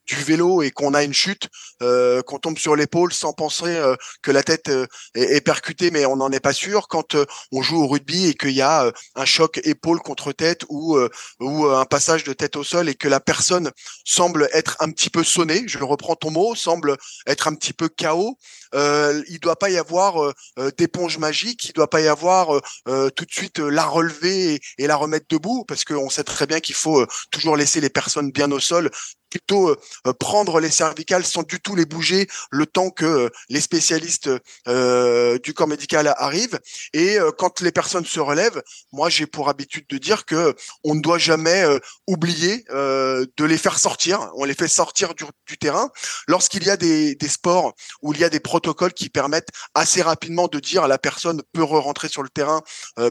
du 0.06 0.16
vélo 0.16 0.62
et 0.62 0.72
qu'on 0.72 0.94
a 0.94 1.04
une 1.04 1.14
chute, 1.14 1.50
qu'on 1.80 2.40
tombe 2.40 2.58
sur 2.58 2.76
l'épaule 2.76 3.14
sans 3.14 3.34
penser 3.34 3.80
que 4.22 4.32
la 4.32 4.39
tête 4.44 4.70
est, 5.16 5.22
est 5.22 5.42
percutée, 5.42 5.92
mais 5.92 6.06
on 6.06 6.18
n'en 6.18 6.32
est 6.32 6.40
pas 6.40 6.54
sûr 6.54 6.88
quand 6.88 7.16
euh, 7.16 7.26
on 7.52 7.62
joue 7.62 7.82
au 7.82 7.88
rugby 7.88 8.28
et 8.28 8.34
qu'il 8.34 8.52
y 8.52 8.62
a 8.62 8.86
euh, 8.86 8.92
un 9.16 9.26
choc 9.26 9.60
épaule 9.64 10.00
contre 10.00 10.32
tête 10.32 10.64
ou 10.70 10.98
euh, 10.98 11.10
ou 11.40 11.66
un 11.66 11.86
passage 11.86 12.24
de 12.24 12.34
tête 12.34 12.56
au 12.56 12.64
sol 12.64 12.90
et 12.90 12.96
que 12.96 13.08
la 13.08 13.20
personne 13.20 13.72
semble 14.06 14.50
être 14.54 14.78
un 14.80 14.92
petit 14.92 15.10
peu 15.10 15.24
sonnée, 15.24 15.64
je 15.68 15.80
reprends 15.80 16.16
ton 16.16 16.32
mot, 16.32 16.56
semble 16.56 16.98
être 17.28 17.48
un 17.48 17.56
petit 17.56 17.74
peu 17.74 17.90
chaos, 17.90 18.38
euh, 18.76 19.24
il 19.30 19.40
doit 19.40 19.58
pas 19.58 19.70
y 19.70 19.78
avoir 19.78 20.34
d'éponge 20.78 21.18
magique, 21.18 21.66
il 21.66 21.74
doit 21.74 21.90
pas 21.90 22.02
y 22.02 22.08
avoir 22.08 22.62
tout 22.86 23.26
de 23.26 23.32
suite 23.32 23.60
la 23.60 23.86
relever 23.86 24.60
et, 24.78 24.88
la 24.88 24.96
remettre 24.96 25.28
debout 25.30 25.66
parce 25.68 25.84
qu'on 25.84 26.10
sait 26.10 26.24
très 26.24 26.48
bien 26.48 26.60
qu'il 26.60 26.76
faut 26.76 27.06
toujours 27.32 27.56
laisser 27.56 27.82
les 27.82 27.90
personnes 27.90 28.32
bien 28.32 28.52
au 28.52 28.60
sol 28.60 28.90
plutôt 29.30 29.70
euh, 29.70 30.14
prendre 30.20 30.60
les 30.60 30.70
cervicales 30.70 31.26
sans 31.26 31.44
du 31.44 31.60
tout 31.60 31.76
les 31.76 31.86
bouger 31.86 32.28
le 32.52 32.66
temps 32.66 32.90
que 32.90 33.06
euh, 33.06 33.30
les 33.50 33.62
spécialistes 33.62 34.30
euh, 34.68 35.38
du 35.40 35.54
corps 35.54 35.68
médical 35.68 36.14
arrivent. 36.18 36.60
Et 36.94 37.18
quand 37.38 37.62
les 37.62 37.72
personnes 37.72 38.06
se 38.06 38.20
relèvent, 38.20 38.62
moi 38.92 39.10
j'ai 39.10 39.26
pour 39.26 39.50
habitude 39.50 39.86
de 39.90 39.98
dire 39.98 40.26
que 40.26 40.56
on 40.84 40.96
ne 40.96 41.02
doit 41.02 41.18
jamais 41.18 41.64
oublier 42.08 42.64
de 42.70 43.46
les 43.46 43.58
faire 43.58 43.78
sortir. 43.78 44.32
On 44.36 44.46
les 44.46 44.54
fait 44.54 44.68
sortir 44.68 45.14
du, 45.14 45.26
du 45.46 45.58
terrain 45.58 45.90
lorsqu'il 46.28 46.64
y 46.64 46.70
a 46.70 46.78
des, 46.78 47.16
des, 47.16 47.28
sports 47.28 47.74
où 48.02 48.14
il 48.14 48.20
y 48.20 48.24
a 48.24 48.30
des 48.30 48.40
protocoles 48.60 48.94
qui 48.94 49.10
permettent 49.10 49.50
assez 49.74 50.02
rapidement 50.02 50.48
de 50.48 50.60
dire 50.60 50.84
à 50.84 50.88
la 50.88 50.98
personne 50.98 51.42
peut 51.54 51.64
re-rentrer 51.64 52.10
sur 52.10 52.24
le 52.24 52.30
terrain. 52.30 52.62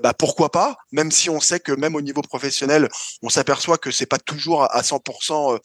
bah 0.02 0.12
pourquoi 0.12 0.50
pas 0.50 0.76
Même 0.92 1.10
si 1.10 1.30
on 1.30 1.40
sait 1.40 1.60
que 1.60 1.72
même 1.72 1.94
au 1.94 2.00
niveau 2.00 2.22
professionnel, 2.22 2.88
on 3.22 3.28
s'aperçoit 3.28 3.78
que 3.78 3.90
c'est 3.90 4.06
pas 4.06 4.18
toujours 4.18 4.64
à 4.64 4.82
100% 4.82 5.58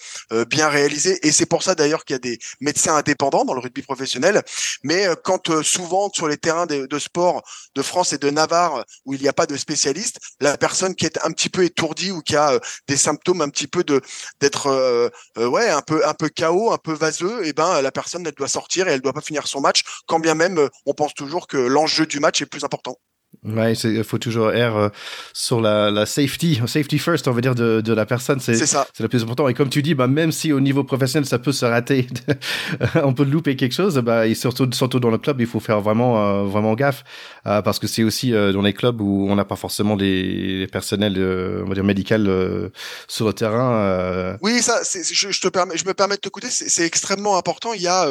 bien 0.45 0.69
réalisé. 0.69 1.19
Et 1.25 1.31
c'est 1.31 1.45
pour 1.45 1.63
ça 1.63 1.75
d'ailleurs 1.75 2.05
qu'il 2.05 2.13
y 2.13 2.17
a 2.17 2.19
des 2.19 2.39
médecins 2.61 2.95
indépendants 2.95 3.45
dans 3.45 3.53
le 3.53 3.59
rugby 3.59 3.81
professionnel. 3.81 4.41
Mais 4.83 5.07
euh, 5.07 5.15
quand 5.21 5.49
euh, 5.49 5.63
souvent 5.63 6.09
sur 6.13 6.27
les 6.27 6.37
terrains 6.37 6.65
de, 6.65 6.99
sport 6.99 7.41
de 7.75 7.81
France 7.81 8.13
et 8.13 8.17
de 8.17 8.29
Navarre 8.29 8.83
où 9.05 9.13
il 9.13 9.21
n'y 9.21 9.27
a 9.27 9.33
pas 9.33 9.45
de 9.45 9.57
spécialiste, 9.57 10.19
la 10.39 10.57
personne 10.57 10.95
qui 10.95 11.05
est 11.05 11.23
un 11.25 11.31
petit 11.31 11.49
peu 11.49 11.63
étourdie 11.63 12.11
ou 12.11 12.21
qui 12.21 12.35
a 12.35 12.53
euh, 12.53 12.59
des 12.87 12.97
symptômes 12.97 13.41
un 13.41 13.49
petit 13.49 13.67
peu 13.67 13.83
de 13.83 14.01
d'être 14.39 15.11
ouais 15.37 15.69
un 15.69 15.81
peu 15.81 16.05
un 16.05 16.13
peu 16.13 16.29
chaos, 16.29 16.71
un 16.71 16.77
peu 16.77 16.93
vaseux, 16.93 17.45
et 17.45 17.49
eh 17.49 17.53
ben 17.53 17.81
la 17.81 17.91
personne 17.91 18.25
elle 18.25 18.33
doit 18.33 18.47
sortir 18.47 18.87
et 18.87 18.91
elle 18.91 19.01
doit 19.01 19.13
pas 19.13 19.21
finir 19.21 19.47
son 19.47 19.61
match, 19.61 19.72
quand 20.07 20.19
bien 20.19 20.35
même 20.35 20.69
on 20.85 20.93
pense 20.93 21.13
toujours 21.13 21.47
que 21.47 21.57
l'enjeu 21.57 22.05
du 22.05 22.19
match 22.19 22.41
est 22.41 22.45
plus 22.45 22.63
important. 22.63 22.97
Ouais, 23.43 23.73
il 23.73 24.03
faut 24.05 24.19
toujours 24.19 24.51
errer 24.53 24.77
euh, 24.77 24.89
sur 25.33 25.59
la, 25.59 25.91
la, 25.91 26.05
safety, 26.05 26.61
safety 26.65 26.97
first, 26.97 27.27
on 27.27 27.31
va 27.33 27.41
dire, 27.41 27.55
de, 27.55 27.81
de 27.81 27.93
la 27.93 28.05
personne. 28.05 28.39
C'est 28.39 28.55
ça. 28.65 28.87
C'est 28.93 29.03
le 29.03 29.09
plus 29.09 29.23
important. 29.23 29.49
Et 29.49 29.53
comme 29.53 29.69
tu 29.69 29.81
dis, 29.81 29.95
bah, 29.95 30.07
même 30.07 30.31
si 30.31 30.53
au 30.53 30.61
niveau 30.61 30.83
professionnel, 30.85 31.27
ça 31.27 31.39
peut 31.39 31.51
se 31.51 31.65
rater, 31.65 32.07
on 33.03 33.13
peut 33.13 33.25
louper 33.25 33.57
quelque 33.57 33.73
chose, 33.73 33.97
bah, 33.97 34.27
et 34.27 34.35
surtout, 34.35 34.69
surtout 34.71 34.99
dans 34.99 35.09
le 35.09 35.17
club, 35.17 35.41
il 35.41 35.47
faut 35.47 35.59
faire 35.59 35.81
vraiment, 35.81 36.23
euh, 36.23 36.43
vraiment 36.43 36.73
gaffe, 36.75 37.03
euh, 37.45 37.61
parce 37.61 37.79
que 37.79 37.87
c'est 37.87 38.03
aussi 38.03 38.31
dans 38.31 38.61
les 38.61 38.73
clubs 38.73 39.01
où 39.01 39.27
on 39.29 39.35
n'a 39.35 39.45
pas 39.45 39.57
forcément 39.57 39.95
les, 39.95 40.59
les 40.59 40.67
personnels, 40.67 41.17
on 41.65 41.67
va 41.67 41.73
dire, 41.73 41.83
médical 41.83 42.71
sur 43.07 43.27
le 43.27 43.33
terrain. 43.33 44.37
Oui, 44.41 44.61
ça, 44.61 44.81
je, 44.83 45.31
je, 45.31 45.41
te 45.41 45.47
permets, 45.49 45.75
je 45.75 45.85
me 45.85 45.93
permets 45.93 46.15
de 46.15 46.21
te 46.21 46.27
écouter, 46.29 46.47
c'est 46.49 46.85
extrêmement 46.85 47.37
important. 47.37 47.73
Il 47.73 47.81
y 47.81 47.87
a 47.87 48.07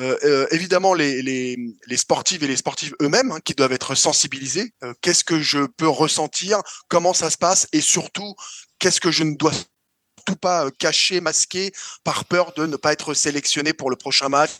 euh, 0.00 0.16
euh, 0.24 0.46
évidemment 0.52 0.94
les, 0.94 1.22
les, 1.22 1.56
les, 1.86 1.96
sportives 1.96 2.44
et 2.44 2.46
les 2.46 2.56
sportifs 2.56 2.92
eux-mêmes 3.02 3.32
hein, 3.32 3.40
qui 3.44 3.54
doivent 3.54 3.72
être 3.72 3.94
sensibilisés. 3.94 4.72
Euh, 4.84 4.94
qu'est-ce 5.00 5.24
que 5.24 5.40
je 5.40 5.66
peux 5.76 5.88
ressentir 5.88 6.62
Comment 6.88 7.14
ça 7.14 7.30
se 7.30 7.36
passe 7.36 7.66
Et 7.72 7.80
surtout, 7.80 8.34
qu'est-ce 8.78 9.00
que 9.00 9.10
je 9.10 9.24
ne 9.24 9.34
dois 9.34 9.52
surtout 9.52 10.36
pas 10.40 10.70
caché, 10.70 11.20
masqué, 11.20 11.72
par 12.04 12.26
peur 12.26 12.52
de 12.52 12.66
ne 12.66 12.76
pas 12.76 12.92
être 12.92 13.14
sélectionné 13.14 13.72
pour 13.72 13.90
le 13.90 13.96
prochain 13.96 14.28
match 14.28 14.52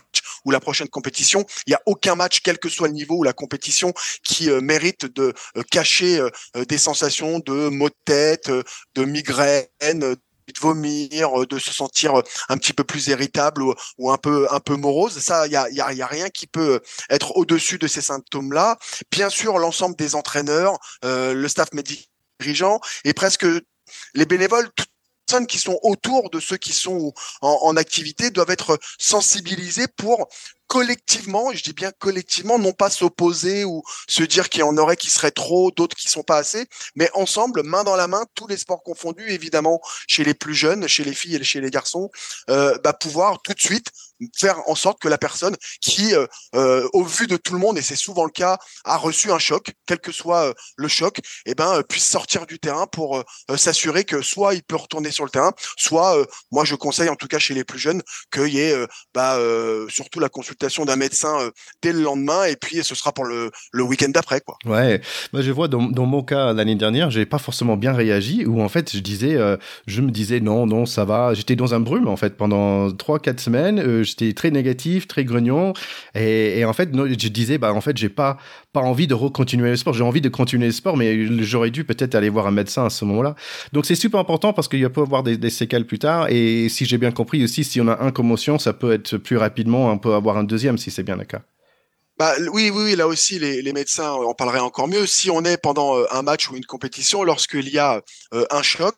ou 0.45 0.51
la 0.51 0.61
prochaine 0.61 0.89
compétition. 0.89 1.45
Il 1.67 1.71
n'y 1.71 1.75
a 1.75 1.83
aucun 1.87 2.15
match, 2.15 2.41
quel 2.43 2.59
que 2.59 2.69
soit 2.69 2.89
le 2.89 2.95
niveau 2.95 3.17
ou 3.17 3.23
la 3.23 3.33
compétition, 3.33 3.93
qui 4.25 4.49
mérite 4.63 5.05
de 5.05 5.35
cacher 5.71 6.27
des 6.69 6.79
sensations 6.79 7.41
de 7.41 7.69
maux 7.69 7.91
de 7.91 7.95
tête, 8.07 8.51
de 8.95 9.05
migraine, 9.05 10.17
de 10.53 10.61
vomir, 10.61 11.47
de 11.47 11.59
se 11.59 11.73
sentir 11.73 12.15
un 12.49 12.57
petit 12.59 12.73
peu 12.73 12.85
plus 12.85 13.09
irritable 13.09 13.63
ou, 13.99 14.11
un 14.11 14.19
peu 14.19 14.47
un 14.51 14.61
peu 14.61 14.77
morose. 14.77 15.19
Ça, 15.19 15.47
il 15.47 15.53
y 15.53 15.57
a, 15.57 15.69
y, 15.71 15.81
a, 15.81 15.93
y 15.93 16.03
a 16.03 16.07
rien 16.07 16.29
qui 16.31 16.47
peut 16.47 16.81
être 17.11 17.37
au-dessus 17.37 17.79
de 17.79 17.87
ces 17.87 18.01
symptômes-là. 18.01 18.79
Bien 19.11 19.31
sûr, 19.31 19.59
l'ensemble 19.59 19.97
des 19.97 20.15
entraîneurs, 20.15 20.79
le 21.03 21.47
staff 21.49 21.73
médical 21.73 22.09
dirigeant 22.41 22.81
et 23.05 23.13
presque 23.13 23.47
les 24.15 24.27
bénévoles, 24.27 24.71
toutes 24.75 24.89
personnes 25.27 25.47
qui 25.47 25.59
sont 25.59 25.79
autour 25.83 26.31
de 26.31 26.41
ceux 26.41 26.57
qui 26.57 26.73
sont 26.73 27.13
en, 27.43 27.59
en 27.63 27.77
activité 27.77 28.31
doivent 28.31 28.51
être 28.51 28.79
sensibilisés 28.99 29.87
pour 29.89 30.29
collectivement, 30.69 31.51
je 31.53 31.63
dis 31.63 31.73
bien 31.73 31.91
collectivement, 31.99 32.59
non 32.59 32.73
pas 32.73 32.91
s'opposer 32.91 33.65
ou 33.65 33.83
se 34.07 34.23
dire 34.23 34.51
qu'il 34.51 34.61
y 34.61 34.63
en 34.63 34.77
aurait 34.77 34.97
qui 34.97 35.11
seraient 35.11 35.31
trop, 35.31 35.71
d'autres 35.71 35.97
qui 35.97 36.09
sont 36.09 36.23
pas 36.23 36.37
assez, 36.37 36.67
mais 36.95 37.11
ensemble, 37.15 37.63
main 37.63 37.85
dans 37.85 37.97
la 37.97 38.07
main, 38.07 38.25
tous 38.35 38.47
les 38.47 38.59
sports 38.59 38.83
confondus, 38.83 39.31
évidemment, 39.31 39.81
chez 40.07 40.25
les 40.25 40.35
plus 40.35 40.55
jeunes, 40.55 40.87
chez 40.87 41.05
les 41.05 41.15
filles 41.15 41.37
et 41.37 41.45
chez 41.45 41.63
les 41.63 41.71
garçons, 41.71 42.11
euh, 42.51 42.79
bah, 42.85 42.93
pouvoir 42.93 43.41
tout 43.43 43.55
de 43.55 43.61
suite 43.61 43.87
faire 44.37 44.59
en 44.69 44.75
sorte 44.75 45.01
que 45.01 45.09
la 45.09 45.17
personne 45.17 45.57
qui, 45.81 46.13
euh, 46.13 46.27
euh, 46.57 46.89
au 46.93 47.05
vu 47.05 47.29
de 47.29 47.37
tout 47.37 47.53
le 47.53 47.61
monde, 47.61 47.79
et 47.79 47.83
c'est 47.83 47.97
souvent 47.97 48.25
le 48.25 48.31
cas, 48.31 48.59
a 48.85 48.97
reçu 48.97 49.33
un 49.33 49.39
choc, 49.39 49.73
quel 49.87 50.01
que 50.01 50.13
soit 50.13 50.53
le 50.77 50.89
choc, 50.89 51.19
et 51.19 51.53
eh 51.53 51.55
ben 51.55 51.83
puisse 51.89 52.07
sortir 52.07 52.45
du 52.45 52.59
terrain 52.59 52.87
pour 52.87 53.23
s'assurer 53.57 54.05
que 54.05 54.21
soit 54.21 54.55
il 54.55 54.63
peut 54.65 54.77
retourner 54.77 55.13
sur 55.13 55.25
le 55.25 55.31
terrain, 55.31 55.53
soit 55.77 56.17
moi 56.51 56.65
je 56.65 56.75
conseille 56.75 57.09
en 57.09 57.15
tout 57.15 57.29
cas 57.29 57.39
chez 57.39 57.55
les 57.55 57.65
plus 57.65 57.79
jeunes 57.79 58.03
qu'il 58.33 58.49
y 58.49 58.59
ait 58.59 58.87
bah, 59.15 59.39
surtout 59.89 60.19
la 60.21 60.29
consultation 60.29 60.58
d'un 60.61 60.97
médecin 60.97 61.51
dès 61.83 61.93
le 61.93 62.03
lendemain, 62.03 62.45
et 62.45 62.57
puis 62.57 62.83
ce 62.83 62.95
sera 62.95 63.13
pour 63.13 63.25
le, 63.25 63.51
week-end 63.75 64.09
d'après 64.09 64.41
quoi. 64.41 64.57
Ouais, 64.67 65.01
moi 65.33 65.43
je 65.43 65.51
vois 65.53 65.69
dans, 65.69 65.81
mon 65.81 66.23
cas 66.23 66.53
l'année 66.53 66.75
dernière, 66.75 67.11
j'ai 67.11 67.27
pas 67.27 67.39
forcément 67.39 67.77
bien 67.77 67.93
réagi, 67.93 68.45
où 68.45 68.61
en 68.61 68.69
fait 68.69 68.95
je 68.95 69.01
disais, 69.01 69.39
je 69.87 70.01
me 70.01 70.11
disais 70.11 70.41
non 70.41 70.67
non 70.67 70.87
ça 70.87 71.05
va, 71.05 71.35
j'étais 71.35 71.57
dans 71.57 71.75
un 71.75 71.81
brume 71.81 72.09
en 72.09 72.17
fait 72.17 72.37
pendant 72.37 72.91
trois 72.93 73.19
quatre 73.19 73.41
semaines 73.41 74.03
j'étais 74.03 74.33
très 74.33 74.51
négatif, 74.51 75.07
très 75.07 75.25
grognon. 75.25 75.73
Et, 76.15 76.65
en 76.65 76.73
fait, 76.73 76.91
je 76.95 77.29
disais, 77.29 77.59
bah, 77.59 77.73
en 77.73 77.81
fait, 77.81 77.97
j'ai 77.97 78.09
pas, 78.09 78.39
pas 78.73 78.81
envie 78.81 79.07
de 79.07 79.15
recontinuer 79.15 79.71
le 79.71 79.77
sport. 79.77 79.95
J'ai 79.95 80.05
envie 80.05 80.21
de 80.21 80.29
continuer 80.29 80.67
le 80.67 80.73
sport, 80.73 80.97
mais 80.97 81.27
j'aurais 81.43 81.71
dû 81.71 81.85
peut-être 81.85 82.15
aller 82.15 82.29
voir 82.29 82.47
un 82.47 82.51
médecin 82.51 82.87
à 82.87 82.91
ce 82.91 83.05
moment-là. 83.05 83.35
Donc, 83.73 83.87
c'est 83.87 83.95
super 83.95 84.21
important 84.21 84.53
parce 84.53 84.69
qu'il 84.69 84.89
peut 84.89 85.01
y 85.01 85.05
avoir 85.05 85.23
des, 85.23 85.51
séquelles 85.51 85.87
plus 85.87 85.99
tard. 85.99 86.29
Et 86.31 86.69
si 86.69 86.85
j'ai 86.85 86.99
bien 86.99 87.11
compris 87.11 87.43
aussi, 87.43 87.65
si 87.65 87.81
on 87.81 87.89
a 87.89 88.03
un 88.03 88.11
commotion, 88.11 88.59
ça 88.59 88.73
peut 88.73 88.93
être 88.93 89.17
plus 89.17 89.37
rapidement, 89.37 89.91
on 89.91 89.99
peut 89.99 90.15
avoir 90.15 90.37
un 90.37 90.45
deuxième 90.49 90.79
si 90.79 90.91
c'est 90.91 91.05
bien 91.05 91.17
le 91.17 91.25
cas. 91.25 91.43
Bah, 92.19 92.35
oui, 92.53 92.71
oui, 92.71 92.97
là 92.97 93.07
aussi, 93.07 93.39
les, 93.39 93.73
médecins 93.73 94.11
en 94.11 94.35
parleraient 94.35 94.59
encore 94.59 94.89
mieux. 94.89 95.07
Si 95.07 95.31
on 95.31 95.45
est 95.45 95.57
pendant 95.57 95.97
euh, 95.97 96.07
un 96.11 96.23
match 96.23 96.51
ou 96.51 96.57
une 96.57 96.65
compétition, 96.65 97.23
lorsqu'il 97.23 97.69
y 97.69 97.79
a 97.79 98.03
euh, 98.35 98.45
un 98.51 98.63
choc, 98.63 98.97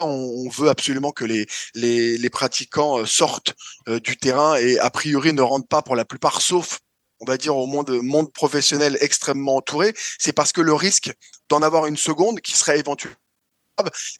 on 0.00 0.48
veut 0.48 0.68
absolument 0.68 1.12
que 1.12 1.24
les, 1.24 1.46
les, 1.74 2.30
pratiquants 2.30 2.98
euh, 2.98 3.06
sortent 3.06 3.54
euh, 3.88 4.00
du 4.00 4.16
terrain 4.16 4.56
et 4.56 4.78
a 4.78 4.90
priori 4.90 5.32
ne 5.32 5.42
rentrent 5.42 5.68
pas 5.68 5.82
pour 5.82 5.96
la 5.96 6.04
plupart, 6.04 6.40
sauf 6.40 6.80
on 7.20 7.24
va 7.26 7.36
dire 7.36 7.56
au 7.56 7.66
monde, 7.66 7.90
monde 8.02 8.32
professionnel 8.32 8.98
extrêmement 9.00 9.56
entouré, 9.56 9.94
c'est 10.18 10.32
parce 10.32 10.52
que 10.52 10.60
le 10.60 10.74
risque 10.74 11.12
d'en 11.48 11.62
avoir 11.62 11.86
une 11.86 11.96
seconde 11.96 12.40
qui 12.40 12.52
serait 12.56 12.78
éventuellement 12.78 13.16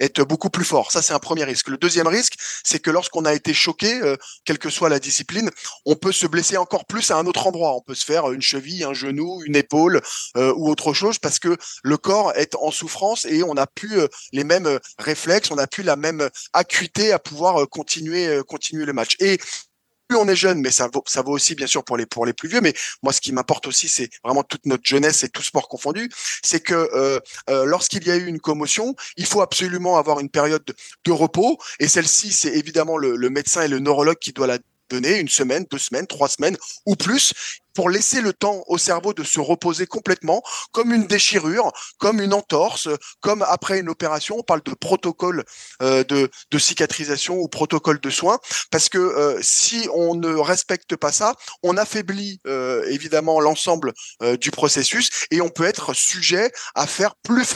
est 0.00 0.20
beaucoup 0.20 0.50
plus 0.50 0.64
fort. 0.64 0.92
Ça, 0.92 1.02
c'est 1.02 1.12
un 1.12 1.18
premier 1.18 1.44
risque. 1.44 1.68
Le 1.68 1.76
deuxième 1.76 2.06
risque, 2.06 2.34
c'est 2.64 2.78
que 2.78 2.90
lorsqu'on 2.90 3.24
a 3.24 3.34
été 3.34 3.54
choqué, 3.54 4.00
euh, 4.02 4.16
quelle 4.44 4.58
que 4.58 4.70
soit 4.70 4.88
la 4.88 4.98
discipline, 4.98 5.50
on 5.86 5.96
peut 5.96 6.12
se 6.12 6.26
blesser 6.26 6.56
encore 6.56 6.84
plus 6.86 7.10
à 7.10 7.16
un 7.16 7.26
autre 7.26 7.46
endroit. 7.46 7.74
On 7.74 7.80
peut 7.80 7.94
se 7.94 8.04
faire 8.04 8.30
une 8.30 8.42
cheville, 8.42 8.84
un 8.84 8.94
genou, 8.94 9.42
une 9.44 9.56
épaule 9.56 10.00
euh, 10.36 10.52
ou 10.56 10.68
autre 10.68 10.92
chose 10.92 11.18
parce 11.18 11.38
que 11.38 11.56
le 11.82 11.96
corps 11.96 12.32
est 12.36 12.54
en 12.56 12.70
souffrance 12.70 13.24
et 13.24 13.42
on 13.42 13.54
n'a 13.54 13.66
plus 13.66 14.00
euh, 14.00 14.08
les 14.32 14.44
mêmes 14.44 14.78
réflexes, 14.98 15.50
on 15.50 15.56
n'a 15.56 15.66
plus 15.66 15.82
la 15.82 15.96
même 15.96 16.28
acuité 16.52 17.12
à 17.12 17.18
pouvoir 17.18 17.68
continuer, 17.68 18.40
continuer 18.46 18.84
le 18.84 18.92
match. 18.92 19.16
Plus 20.08 20.18
on 20.18 20.28
est 20.28 20.36
jeune, 20.36 20.60
mais 20.60 20.70
ça 20.70 20.88
vaut, 20.92 21.02
ça 21.06 21.22
vaut 21.22 21.32
aussi 21.32 21.54
bien 21.54 21.66
sûr 21.66 21.84
pour 21.84 21.96
les 21.96 22.06
pour 22.06 22.26
les 22.26 22.32
plus 22.32 22.48
vieux. 22.48 22.60
Mais 22.60 22.74
moi, 23.02 23.12
ce 23.12 23.20
qui 23.20 23.32
m'importe 23.32 23.66
aussi, 23.66 23.88
c'est 23.88 24.10
vraiment 24.22 24.42
toute 24.42 24.66
notre 24.66 24.84
jeunesse 24.84 25.24
et 25.24 25.28
tout 25.28 25.42
sport 25.42 25.68
confondu, 25.68 26.10
c'est 26.42 26.60
que 26.60 26.74
euh, 26.74 27.20
euh, 27.50 27.64
lorsqu'il 27.64 28.06
y 28.06 28.10
a 28.10 28.16
eu 28.16 28.26
une 28.26 28.40
commotion, 28.40 28.94
il 29.16 29.26
faut 29.26 29.40
absolument 29.40 29.98
avoir 29.98 30.20
une 30.20 30.30
période 30.30 30.64
de, 31.04 31.12
repos. 31.12 31.58
Et 31.78 31.88
celle-ci, 31.88 32.32
c'est 32.32 32.54
évidemment 32.54 32.96
le, 32.96 33.16
le 33.16 33.30
médecin 33.30 33.62
et 33.62 33.68
le 33.68 33.78
neurologue 33.78 34.18
qui 34.18 34.32
doit 34.32 34.46
la 34.46 34.58
donner 34.90 35.18
une 35.18 35.28
semaine, 35.28 35.64
deux 35.70 35.78
semaines, 35.78 36.06
trois 36.06 36.28
semaines 36.28 36.56
ou 36.86 36.96
plus 36.96 37.32
pour 37.74 37.90
laisser 37.90 38.20
le 38.20 38.32
temps 38.32 38.62
au 38.68 38.78
cerveau 38.78 39.12
de 39.12 39.24
se 39.24 39.40
reposer 39.40 39.86
complètement, 39.86 40.42
comme 40.72 40.94
une 40.94 41.06
déchirure, 41.06 41.72
comme 41.98 42.20
une 42.20 42.32
entorse, 42.32 42.88
comme 43.20 43.42
après 43.42 43.80
une 43.80 43.88
opération. 43.88 44.36
On 44.38 44.42
parle 44.42 44.62
de 44.62 44.74
protocole 44.74 45.44
euh, 45.82 46.04
de, 46.04 46.30
cicatrisation 46.58 47.36
ou 47.36 47.48
protocole 47.48 48.00
de 48.00 48.10
soins, 48.10 48.38
parce 48.70 48.88
que 48.88 48.98
euh, 48.98 49.38
si 49.42 49.88
on 49.92 50.14
ne 50.14 50.34
respecte 50.34 50.96
pas 50.96 51.12
ça, 51.12 51.34
on 51.62 51.76
affaiblit 51.76 52.40
euh, 52.46 52.84
évidemment 52.88 53.40
l'ensemble 53.40 53.92
du 54.40 54.50
processus 54.50 55.10
et 55.30 55.40
on 55.40 55.48
peut 55.48 55.64
être 55.64 55.92
sujet 55.94 56.52
à 56.74 56.86
faire 56.86 57.16
plus 57.16 57.54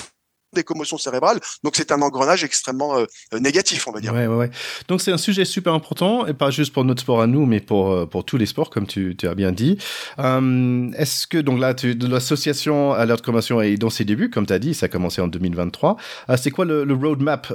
des 0.55 0.65
commotions 0.65 0.99
cérébrales. 0.99 1.41
Donc 1.63 1.77
c'est 1.77 1.93
un 1.93 2.01
engrenage 2.03 2.45
extrêmement 2.45 2.99
euh, 2.99 3.07
négatif, 3.39 3.87
on 3.87 3.93
va 3.93 4.01
dire. 4.01 4.13
Ouais, 4.13 4.27
ouais, 4.27 4.37
ouais. 4.37 4.51
Donc 4.89 5.01
c'est 5.01 5.13
un 5.13 5.19
sujet 5.19 5.45
super 5.45 5.75
important, 5.75 6.27
et 6.27 6.35
pas 6.35 6.51
juste 6.51 6.73
pour 6.73 6.85
notre 6.85 7.03
sport 7.03 7.21
à 7.21 7.27
nous, 7.27 7.47
mais 7.47 7.61
pour, 7.61 7.93
euh, 7.93 8.07
pour 8.07 8.25
tous 8.25 8.37
les 8.37 8.47
sports, 8.47 8.71
comme 8.71 8.87
tu, 8.87 9.15
tu 9.17 9.29
as 9.29 9.35
bien 9.35 9.53
dit. 9.53 9.79
Euh, 10.19 10.91
Est-ce 10.97 11.27
que, 11.27 11.39
donc 11.39 11.61
là, 11.61 11.75
l'association 12.01 12.93
Alerte 12.93 13.25
Commotion 13.25 13.61
est 13.61 13.77
dans 13.77 13.91
ses 13.91 14.05
débuts, 14.05 14.31
comme 14.31 14.47
tu 14.47 14.53
as 14.53 14.59
dit, 14.59 14.75
ça 14.75 14.87
a 14.87 14.89
commencé 14.89 15.21
en 15.21 15.29
2023. 15.29 15.97
Euh, 16.31 16.37
c'est 16.37 16.51
quoi 16.51 16.65
le, 16.65 16.85
le 16.85 16.95
roadmap 16.95 17.49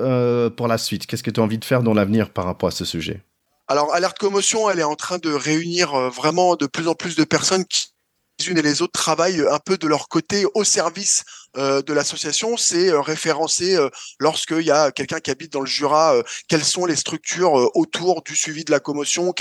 pour 0.55 0.67
la 0.67 0.77
suite? 0.77 1.05
Qu'est-ce 1.05 1.23
que 1.23 1.31
tu 1.31 1.39
as 1.39 1.43
envie 1.43 1.57
de 1.57 1.65
faire 1.65 1.83
dans 1.83 1.93
l'avenir 1.93 2.29
par 2.29 2.45
rapport 2.45 2.69
à 2.69 2.71
ce 2.71 2.85
sujet? 2.85 3.21
Alors, 3.67 3.93
Alerte 3.93 4.19
Commotion, 4.19 4.69
elle 4.69 4.79
est 4.79 4.83
en 4.83 4.95
train 4.95 5.17
de 5.17 5.31
réunir 5.31 5.93
vraiment 6.11 6.55
de 6.55 6.67
plus 6.67 6.87
en 6.87 6.95
plus 6.95 7.15
de 7.15 7.23
personnes 7.23 7.65
qui 7.65 7.92
unes 8.47 8.57
et 8.57 8.61
les 8.61 8.81
autres 8.81 8.99
travaillent 8.99 9.45
un 9.49 9.59
peu 9.59 9.77
de 9.77 9.87
leur 9.87 10.07
côté 10.09 10.45
au 10.53 10.63
service 10.63 11.23
euh, 11.57 11.81
de 11.81 11.93
l'association. 11.93 12.57
C'est 12.57 12.89
euh, 12.89 12.99
référencer 12.99 13.75
euh, 13.75 13.89
lorsqu'il 14.19 14.61
y 14.61 14.71
a 14.71 14.91
quelqu'un 14.91 15.19
qui 15.19 15.31
habite 15.31 15.53
dans 15.53 15.61
le 15.61 15.67
Jura, 15.67 16.15
quelles 16.47 16.63
sont 16.63 16.85
les 16.85 16.95
structures 16.95 17.53
autour 17.75 18.23
du 18.23 18.35
suivi 18.35 18.63
de 18.63 18.71
la 18.71 18.79
commotion, 18.79 19.33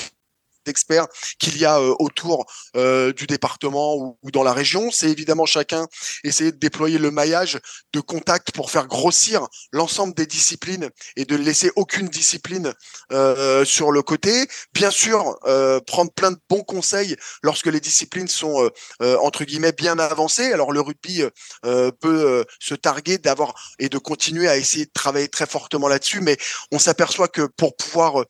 d'experts 0.65 1.07
qu'il 1.39 1.59
y 1.59 1.65
a 1.65 1.79
euh, 1.79 1.95
autour 1.99 2.47
euh, 2.77 3.13
du 3.13 3.27
département 3.27 3.97
ou, 3.97 4.31
dans 4.33 4.43
la 4.43 4.53
région. 4.53 4.91
C'est 4.91 5.11
évidemment 5.11 5.47
chacun 5.47 5.87
essayer 6.25 6.53
de 6.53 6.57
déployer 6.59 6.99
le 6.99 7.11
maillage 7.11 7.59
de 7.93 8.01
contact 8.01 8.53
pour 8.53 8.71
faire 8.71 8.87
grossir 8.87 9.47
l'ensemble 9.73 10.15
des 10.15 10.27
disciplines 10.27 10.91
et 11.17 11.25
de 11.25 11.37
laisser 11.37 11.71
aucune 11.77 12.09
discipline 12.09 12.73
euh, 13.13 13.65
sur 13.65 13.91
le 13.91 14.03
côté. 14.03 14.47
Bien 14.73 14.91
sûr, 14.91 15.39
prendre 15.87 16.13
plein 16.13 16.31
de 16.31 16.39
bons 16.49 16.63
conseils 16.63 17.17
lorsque 17.43 17.67
les 17.67 17.81
disciplines 17.81 18.29
sont 18.29 18.71
entre 19.01 19.45
guillemets 19.45 19.73
bien 19.73 19.99
avancées. 19.99 20.53
Alors 20.53 20.73
le 20.73 20.81
rugby 20.81 21.23
peut 21.63 22.45
se 22.59 22.75
targuer 22.75 23.19
d'avoir 23.19 23.55
et 23.79 23.89
de 23.89 23.99
continuer 23.99 24.49
à 24.49 24.57
essayer 24.57 24.87
de 24.87 24.91
travailler 24.93 25.29
très 25.29 25.47
fortement 25.47 25.89
là-dessus, 25.89 26.21
mais 26.21 26.37
on 26.71 26.79
s'aperçoit 26.79 27.29
que 27.29 27.43
pour 27.43 27.77
pouvoir 27.77 28.25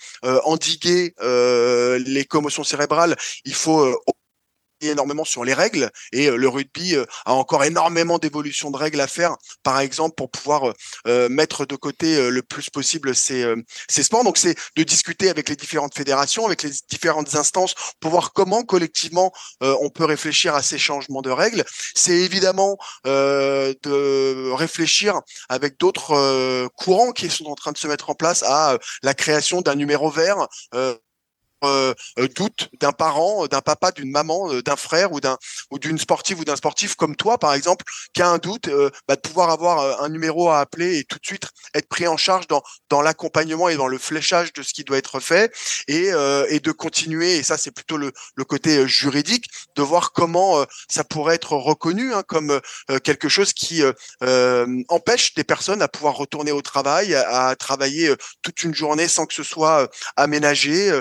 endiguer 0.44 1.14
les 1.20 2.21
commotion 2.24 2.64
cérébrale, 2.64 3.16
il 3.44 3.54
faut 3.54 3.80
euh, 3.80 3.96
énormément 4.90 5.24
sur 5.24 5.44
les 5.44 5.54
règles. 5.54 5.90
Et 6.12 6.28
euh, 6.28 6.36
le 6.36 6.48
rugby 6.48 6.96
euh, 6.96 7.04
a 7.24 7.34
encore 7.34 7.64
énormément 7.64 8.18
d'évolution 8.18 8.70
de 8.70 8.76
règles 8.76 9.00
à 9.00 9.06
faire 9.06 9.36
par 9.62 9.80
exemple 9.80 10.14
pour 10.16 10.30
pouvoir 10.30 10.72
mettre 11.30 11.66
de 11.66 11.76
côté 11.76 12.30
le 12.30 12.42
plus 12.42 12.70
possible 12.70 13.14
ces, 13.14 13.44
ces 13.88 14.02
sports. 14.02 14.24
Donc 14.24 14.38
c'est 14.38 14.56
de 14.76 14.82
discuter 14.82 15.30
avec 15.30 15.48
les 15.48 15.56
différentes 15.56 15.94
fédérations 15.94 16.46
avec 16.46 16.62
les 16.62 16.70
différentes 16.88 17.34
instances 17.34 17.74
pour 18.00 18.10
voir 18.10 18.32
comment 18.32 18.62
collectivement 18.62 19.32
on 19.60 19.90
peut 19.90 20.04
réfléchir 20.04 20.54
à 20.54 20.62
ces 20.62 20.78
changements 20.78 21.22
de 21.22 21.30
règles. 21.30 21.64
C'est 21.94 22.16
évidemment 22.18 22.76
de 23.04 24.50
réfléchir 24.52 25.20
avec 25.48 25.78
d'autres 25.78 26.68
courants 26.76 27.12
qui 27.12 27.30
sont 27.30 27.46
en 27.46 27.54
train 27.54 27.72
de 27.72 27.78
se 27.78 27.86
mettre 27.86 28.10
en 28.10 28.14
place 28.14 28.42
à 28.42 28.78
la 29.02 29.14
création 29.14 29.60
d'un 29.60 29.74
numéro 29.74 30.10
vert 30.10 30.48
doute 32.36 32.68
d'un 32.80 32.92
parent, 32.92 33.46
d'un 33.46 33.60
papa, 33.60 33.92
d'une 33.92 34.10
maman, 34.10 34.52
d'un 34.62 34.76
frère 34.76 35.12
ou 35.12 35.20
d'un 35.20 35.38
ou 35.70 35.78
d'une 35.78 35.98
sportive 35.98 36.40
ou 36.40 36.44
d'un 36.44 36.56
sportif 36.56 36.94
comme 36.94 37.16
toi, 37.16 37.38
par 37.38 37.54
exemple, 37.54 37.84
qui 38.12 38.22
a 38.22 38.28
un 38.28 38.38
doute, 38.38 38.68
bah, 39.08 39.16
de 39.16 39.20
pouvoir 39.20 39.50
avoir 39.50 40.02
un 40.02 40.08
numéro 40.08 40.50
à 40.50 40.60
appeler 40.60 40.98
et 40.98 41.04
tout 41.04 41.18
de 41.18 41.26
suite 41.26 41.46
être 41.74 41.88
pris 41.88 42.06
en 42.06 42.16
charge 42.16 42.46
dans 42.46 42.62
dans 42.88 43.02
l'accompagnement 43.02 43.68
et 43.68 43.76
dans 43.76 43.88
le 43.88 43.98
fléchage 43.98 44.52
de 44.52 44.62
ce 44.62 44.72
qui 44.72 44.84
doit 44.84 44.98
être 44.98 45.20
fait 45.20 45.52
et 45.88 46.10
et 46.48 46.60
de 46.60 46.72
continuer. 46.72 47.36
Et 47.36 47.42
ça, 47.42 47.56
c'est 47.58 47.70
plutôt 47.70 47.96
le 47.96 48.12
le 48.36 48.44
côté 48.44 48.86
juridique 48.88 49.46
de 49.76 49.82
voir 49.82 50.12
comment 50.12 50.64
ça 50.88 51.04
pourrait 51.04 51.36
être 51.36 51.56
reconnu 51.56 52.12
hein, 52.14 52.22
comme 52.26 52.60
quelque 53.04 53.28
chose 53.28 53.52
qui 53.52 53.82
empêche 54.88 55.34
des 55.34 55.44
personnes 55.44 55.82
à 55.82 55.88
pouvoir 55.88 56.16
retourner 56.16 56.52
au 56.52 56.62
travail, 56.62 57.14
à, 57.14 57.54
travailler 57.56 58.14
toute 58.42 58.62
une 58.62 58.74
journée 58.74 59.08
sans 59.08 59.26
que 59.26 59.34
ce 59.34 59.42
soit 59.42 59.90
aménagé, 60.16 61.00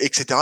etc., 0.00 0.40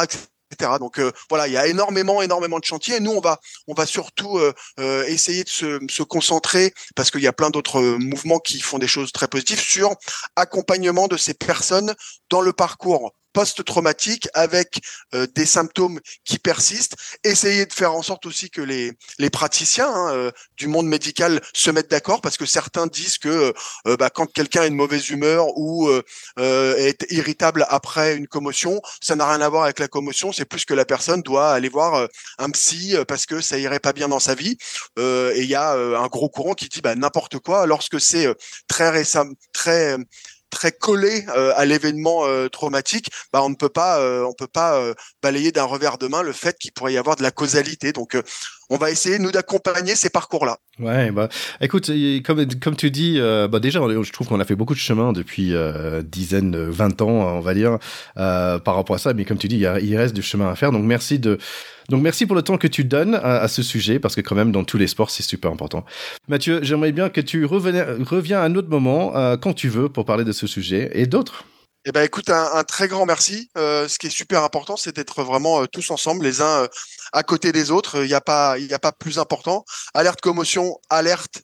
etc. 0.51 0.73
Donc 0.79 1.01
voilà, 1.31 1.47
il 1.47 1.53
y 1.53 1.57
a 1.57 1.67
énormément, 1.67 2.21
énormément 2.21 2.59
de 2.59 2.65
chantiers. 2.65 2.97
Et 2.97 3.01
nous, 3.01 3.13
on 3.13 3.21
va, 3.21 3.41
on 3.69 3.75
va 3.75 3.87
surtout 3.87 4.39
essayer 4.79 5.45
de 5.45 5.49
se, 5.49 5.79
se, 5.89 6.03
concentrer 6.03 6.75
parce 6.95 7.11
qu'il 7.11 7.23
y 7.23 7.27
a 7.27 7.33
plein 7.33 7.49
d'autres 7.49 7.81
mouvements 7.81 8.39
qui 8.39 8.61
font 8.61 8.79
des 8.79 8.87
choses 8.87 9.13
très 9.13 9.29
positives 9.29 9.61
sur 9.61 9.95
accompagnement 10.37 11.09
de 11.09 11.17
ces 11.17 11.33
personnes 11.33 11.95
dans 12.29 12.43
le 12.43 12.53
parcours 12.53 13.13
post-traumatique 13.33 14.29
avec 14.35 14.81
euh, 15.15 15.27
des 15.35 15.47
symptômes 15.47 16.01
qui 16.25 16.39
persistent. 16.39 16.97
Essayer 17.25 17.67
de 17.67 17.73
faire 17.73 17.95
en 17.95 18.03
sorte 18.03 18.27
aussi 18.27 18.51
que 18.51 18.61
les, 18.61 18.93
les 19.19 19.31
praticiens 19.31 19.89
hein, 19.89 20.13
euh, 20.13 20.31
du 20.57 20.67
monde 20.69 20.87
médical 20.87 21.41
se 21.53 21.71
mettent 21.71 21.91
d'accord 21.91 22.21
parce 22.21 22.37
que 22.37 22.47
certains 22.47 22.87
disent 22.87 23.19
que 23.19 23.53
euh, 23.87 23.97
bah, 23.97 24.11
quand 24.11 24.27
quelqu'un 24.27 24.65
est 24.65 24.71
de 24.71 24.75
mauvaise 24.75 25.11
humeur 25.11 25.47
ou 25.57 25.91
est 26.37 27.07
irritable 27.11 27.67
après 27.69 28.15
une 28.15 28.27
commotion, 28.27 28.81
ça 29.01 29.17
n'a 29.17 29.29
rien 29.29 29.41
à 29.41 29.49
voir 29.49 29.65
avec 29.65 29.79
la 29.79 29.89
commotion, 29.89 30.33
c'est 30.33 30.45
plus 30.45 30.65
que 30.65 30.75
la 30.75 30.85
personne 30.85 31.23
doit 31.23 31.53
aller 31.53 31.69
voir 31.69 32.09
un 32.39 32.51
psy 32.51 32.95
parce 33.09 33.27
que 33.27 33.41
ça 33.41 33.59
irait 33.59 33.81
pas 33.81 33.93
bien 33.93 34.09
dans 34.09 34.21
sa 34.21 34.35
vie. 34.35 34.57
et 34.99 35.41
il 35.41 35.47
y 35.47 35.55
a 35.55 35.73
un 35.73 36.07
gros 36.07 36.29
courant 36.29 36.55
qui 36.55 36.69
dit 36.69 36.81
bah, 36.81 36.95
n'importe 36.95 37.39
quoi 37.39 37.67
lorsque 37.67 38.01
c'est 38.01 38.29
très 38.69 38.91
récent, 38.91 39.27
très 39.53 39.97
très 40.53 40.71
collé 40.71 41.25
euh, 41.35 41.53
à 41.57 41.65
l'événement 41.65 42.27
euh, 42.27 42.49
traumatique, 42.49 43.11
bah 43.33 43.43
on 43.43 43.49
ne 43.49 43.57
peut 43.57 43.71
pas, 43.71 43.99
euh, 43.99 44.25
on 44.25 44.35
peut 44.35 44.47
pas 44.47 44.81
balayer 45.23 45.51
d'un 45.51 45.65
revers 45.65 45.99
de 45.99 46.07
main 46.07 46.23
le 46.23 46.33
fait 46.33 46.57
qu'il 46.59 46.73
pourrait 46.73 46.93
y 46.93 46.99
avoir 46.99 47.17
de 47.17 47.23
la 47.23 47.33
causalité. 47.33 47.93
Donc 47.93 48.17
on 48.71 48.77
va 48.77 48.91
essayer 48.91 49.19
nous 49.19 49.31
d'accompagner 49.31 49.95
ces 49.95 50.11
parcours-là. 50.11 50.59
Ouais, 50.79 51.11
bah 51.11 51.29
écoute, 51.61 51.91
comme 52.25 52.47
comme 52.61 52.77
tu 52.77 52.91
dis, 52.91 53.19
bah 53.21 53.61
déjà 53.61 53.81
je 53.81 54.13
trouve 54.13 54.29
qu'on 54.29 54.41
a 54.41 54.45
fait 54.45 54.57
beaucoup 54.57 54.75
de 54.75 54.79
chemin 54.79 55.13
depuis 55.13 55.55
euh, 55.55 56.03
dizaines, 56.03 56.57
20 56.57 57.03
ans, 57.03 57.37
on 57.37 57.41
va 57.41 57.55
dire, 57.55 57.79
par 58.15 58.75
rapport 58.75 58.97
à 58.97 58.99
ça. 58.99 59.13
Mais 59.15 59.25
comme 59.25 59.39
tu 59.39 59.49
dis, 59.49 59.59
il, 59.59 59.97
reste 59.97 60.15
du 60.15 60.23
chemin 60.23 60.51
à 60.51 60.55
faire. 60.55 60.73
Donc 60.73 60.85
merci 60.85 61.19
de 61.19 61.39
donc 61.89 62.03
merci 62.03 62.27
pour 62.27 62.37
le 62.37 62.43
temps 62.43 62.59
que 62.59 62.69
tu 62.69 62.85
donnes 62.85 63.15
à, 63.15 63.49
ce 63.49 63.63
sujet, 63.63 63.99
parce 63.99 64.15
que 64.15 64.21
quand 64.21 64.35
même 64.35 64.53
dans 64.53 64.65
tous 64.65 64.79
les 64.79 64.87
sports, 64.87 65.11
c'est 65.11 65.23
super 65.23 65.51
important. 65.51 65.85
Mathieu, 66.29 66.61
j'aimerais 66.63 66.93
bien 66.93 67.09
que 67.09 67.21
tu 67.21 67.45
reviens 67.45 68.41
à 68.41 68.45
un 68.45 68.55
autre 68.55 68.69
moment, 68.69 69.17
euh, 69.17 69.37
quand 69.37 69.53
tu 69.53 69.69
veux, 69.69 69.89
pour 69.89 70.05
parler 70.05 70.25
de 70.25 70.33
ce 70.33 70.47
sujet 70.47 70.91
et 70.95 71.07
d'autres? 71.07 71.45
Eh 71.85 71.91
ben, 71.91 72.03
écoute, 72.03 72.31
un, 72.31 72.63
très 72.63 72.87
grand 72.87 73.07
merci. 73.07 73.51
Euh, 73.59 73.89
ce 73.89 73.99
qui 73.99 74.07
est 74.07 74.11
super 74.11 74.45
important, 74.45 74.77
c'est 74.77 74.95
d'être 74.95 75.25
vraiment 75.25 75.63
euh, 75.63 75.67
tous 75.67 75.91
ensemble, 75.91 76.25
les 76.25 76.41
uns 76.41 76.69
à 77.13 77.23
côté 77.25 77.51
des 77.51 77.73
autres. 77.73 78.03
Il 78.05 78.07
n'y 78.07 78.15
a 78.15 78.21
pas, 78.21 78.57
il 78.59 78.73
a 78.73 78.79
pas 78.79 78.93
plus 78.93 79.19
important. 79.19 79.65
Alerte 79.93 80.21
commotion, 80.21 80.79
alerte 80.91 81.43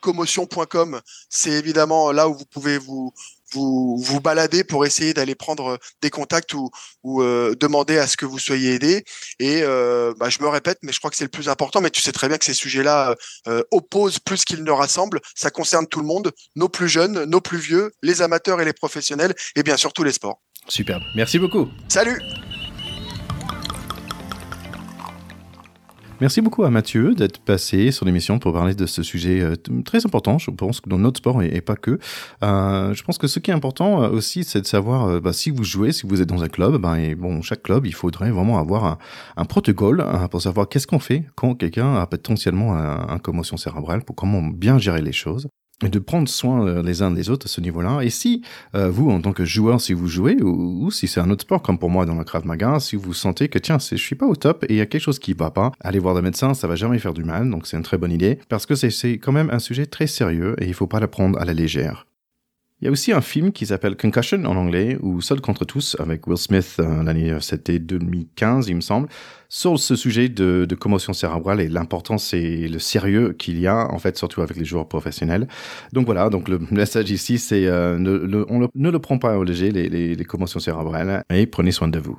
commotion.com, 0.00 1.00
c'est 1.28 1.50
évidemment 1.50 2.10
là 2.10 2.28
où 2.28 2.34
vous 2.34 2.46
pouvez 2.46 2.78
vous 2.78 3.12
vous 3.52 3.96
vous 3.98 4.20
baladez 4.20 4.64
pour 4.64 4.84
essayer 4.86 5.14
d'aller 5.14 5.34
prendre 5.34 5.78
des 6.00 6.10
contacts 6.10 6.54
ou, 6.54 6.70
ou 7.02 7.22
euh, 7.22 7.54
demander 7.58 7.98
à 7.98 8.06
ce 8.06 8.16
que 8.16 8.26
vous 8.26 8.38
soyez 8.38 8.74
aidé. 8.74 9.04
Et 9.38 9.62
euh, 9.62 10.12
bah, 10.18 10.28
je 10.30 10.40
me 10.42 10.48
répète, 10.48 10.78
mais 10.82 10.92
je 10.92 10.98
crois 10.98 11.10
que 11.10 11.16
c'est 11.16 11.24
le 11.24 11.30
plus 11.30 11.48
important. 11.48 11.80
Mais 11.80 11.90
tu 11.90 12.00
sais 12.00 12.12
très 12.12 12.28
bien 12.28 12.38
que 12.38 12.44
ces 12.44 12.54
sujets-là 12.54 13.14
euh, 13.48 13.62
opposent 13.70 14.18
plus 14.18 14.44
qu'ils 14.44 14.64
ne 14.64 14.70
rassemblent. 14.70 15.20
Ça 15.34 15.50
concerne 15.50 15.86
tout 15.86 16.00
le 16.00 16.06
monde, 16.06 16.32
nos 16.56 16.68
plus 16.68 16.88
jeunes, 16.88 17.24
nos 17.24 17.40
plus 17.40 17.58
vieux, 17.58 17.92
les 18.02 18.22
amateurs 18.22 18.60
et 18.60 18.64
les 18.64 18.72
professionnels, 18.72 19.34
et 19.56 19.62
bien 19.62 19.76
sûr 19.76 19.92
tous 19.92 20.04
les 20.04 20.12
sports. 20.12 20.40
Super. 20.68 21.00
Merci 21.16 21.38
beaucoup. 21.38 21.68
Salut. 21.88 22.20
Merci 26.22 26.40
beaucoup 26.40 26.62
à 26.62 26.70
Mathieu 26.70 27.16
d'être 27.16 27.40
passé 27.40 27.90
sur 27.90 28.06
l'émission 28.06 28.38
pour 28.38 28.52
parler 28.52 28.76
de 28.76 28.86
ce 28.86 29.02
sujet 29.02 29.40
euh, 29.40 29.56
très 29.84 30.06
important, 30.06 30.38
je 30.38 30.52
pense, 30.52 30.80
dans 30.86 30.96
notre 30.96 31.18
sport 31.18 31.42
et, 31.42 31.60
pas 31.60 31.74
que. 31.74 31.98
Euh, 32.44 32.94
je 32.94 33.02
pense 33.02 33.18
que 33.18 33.26
ce 33.26 33.40
qui 33.40 33.50
est 33.50 33.54
important 33.54 34.04
euh, 34.04 34.08
aussi, 34.08 34.44
c'est 34.44 34.60
de 34.60 34.66
savoir 34.66 35.20
bah, 35.20 35.32
si 35.32 35.50
vous 35.50 35.64
jouez, 35.64 35.90
si 35.90 36.06
vous 36.06 36.22
êtes 36.22 36.28
dans 36.28 36.44
un 36.44 36.48
club, 36.48 36.80
ben, 36.80 36.94
et 36.94 37.16
bon, 37.16 37.42
chaque 37.42 37.64
club, 37.64 37.86
il 37.86 37.92
faudrait 37.92 38.30
vraiment 38.30 38.60
avoir 38.60 39.00
un, 39.36 39.44
protocole 39.46 40.00
hein, 40.00 40.28
pour 40.28 40.40
savoir 40.40 40.68
qu'est-ce 40.68 40.86
qu'on 40.86 41.00
fait 41.00 41.24
quand 41.34 41.56
quelqu'un 41.56 41.96
a 41.96 42.06
potentiellement 42.06 42.76
un, 42.76 43.08
un 43.08 43.18
commotion 43.18 43.56
cérébrale, 43.56 44.04
pour 44.04 44.14
comment 44.14 44.42
bien 44.42 44.78
gérer 44.78 45.02
les 45.02 45.10
choses 45.10 45.48
de 45.88 45.98
prendre 45.98 46.28
soin 46.28 46.66
euh, 46.66 46.82
les 46.82 47.02
uns 47.02 47.10
des 47.10 47.30
autres 47.30 47.46
à 47.46 47.48
ce 47.48 47.60
niveau-là. 47.60 48.00
Et 48.02 48.10
si 48.10 48.42
euh, 48.74 48.90
vous, 48.90 49.10
en 49.10 49.20
tant 49.20 49.32
que 49.32 49.44
joueur, 49.44 49.80
si 49.80 49.92
vous 49.92 50.08
jouez, 50.08 50.36
ou, 50.42 50.90
si 50.90 51.08
c'est 51.08 51.20
un 51.20 51.30
autre 51.30 51.42
sport 51.42 51.62
comme 51.62 51.78
pour 51.78 51.90
moi 51.90 52.06
dans 52.06 52.14
le 52.14 52.24
Krav 52.24 52.46
Maga, 52.46 52.80
si 52.80 52.96
vous 52.96 53.14
sentez 53.14 53.48
que 53.48 53.58
tiens, 53.58 53.78
je 53.78 53.96
suis 53.96 54.16
pas 54.16 54.26
au 54.26 54.36
top 54.36 54.64
et 54.64 54.74
il 54.74 54.76
y 54.76 54.80
a 54.80 54.86
quelque 54.86 55.02
chose 55.02 55.18
qui 55.18 55.32
va 55.32 55.50
pas, 55.50 55.72
allez 55.80 55.98
voir 55.98 56.14
le 56.14 56.22
médecin, 56.22 56.54
ça 56.54 56.66
va 56.66 56.74
jamais 56.74 56.98
faire 56.98 57.14
du 57.14 57.24
mal, 57.24 57.48
donc 57.50 57.66
c'est 57.66 57.76
une 57.76 57.82
très 57.82 57.98
bonne 57.98 58.12
idée, 58.12 58.38
parce 58.48 58.66
que 58.66 58.74
c'est 58.74 59.18
quand 59.18 59.32
même 59.32 59.50
un 59.50 59.58
sujet 59.58 59.86
très 59.86 60.06
sérieux 60.06 60.54
et 60.58 60.66
il 60.66 60.74
faut 60.74 60.86
pas 60.86 61.00
le 61.00 61.06
prendre 61.06 61.38
à 61.38 61.44
la 61.44 61.54
légère. 61.54 62.06
Il 62.82 62.86
y 62.86 62.88
a 62.88 62.90
aussi 62.90 63.12
un 63.12 63.20
film 63.20 63.52
qui 63.52 63.66
s'appelle 63.66 63.96
Concussion 63.96 64.44
en 64.44 64.56
anglais, 64.56 64.98
ou 65.00 65.20
Seul 65.20 65.40
contre 65.40 65.64
tous, 65.64 65.96
avec 66.00 66.26
Will 66.26 66.36
Smith, 66.36 66.78
euh, 66.80 67.04
l'année, 67.04 67.32
c'était 67.40 67.78
2015, 67.78 68.66
il 68.66 68.74
me 68.74 68.80
semble, 68.80 69.08
sur 69.48 69.78
ce 69.78 69.94
sujet 69.94 70.28
de, 70.28 70.66
de 70.68 70.74
commotion 70.74 71.12
cérébrale 71.12 71.60
et 71.60 71.68
l'importance 71.68 72.34
et 72.34 72.66
le 72.66 72.80
sérieux 72.80 73.34
qu'il 73.38 73.60
y 73.60 73.68
a, 73.68 73.86
en 73.92 73.98
fait, 73.98 74.18
surtout 74.18 74.42
avec 74.42 74.56
les 74.56 74.64
joueurs 74.64 74.88
professionnels. 74.88 75.46
Donc 75.92 76.06
voilà, 76.06 76.28
donc 76.28 76.48
le 76.48 76.58
message 76.72 77.12
ici, 77.12 77.38
c'est 77.38 77.66
euh, 77.68 77.98
ne, 77.98 78.44
on 78.48 78.68
ne 78.74 78.90
le 78.90 78.98
prend 78.98 79.18
pas 79.18 79.38
au 79.38 79.44
léger, 79.44 79.70
les 79.70 80.24
commotions 80.24 80.58
cérébrales, 80.58 81.22
et 81.30 81.46
prenez 81.46 81.70
soin 81.70 81.86
de 81.86 82.00
vous. 82.00 82.16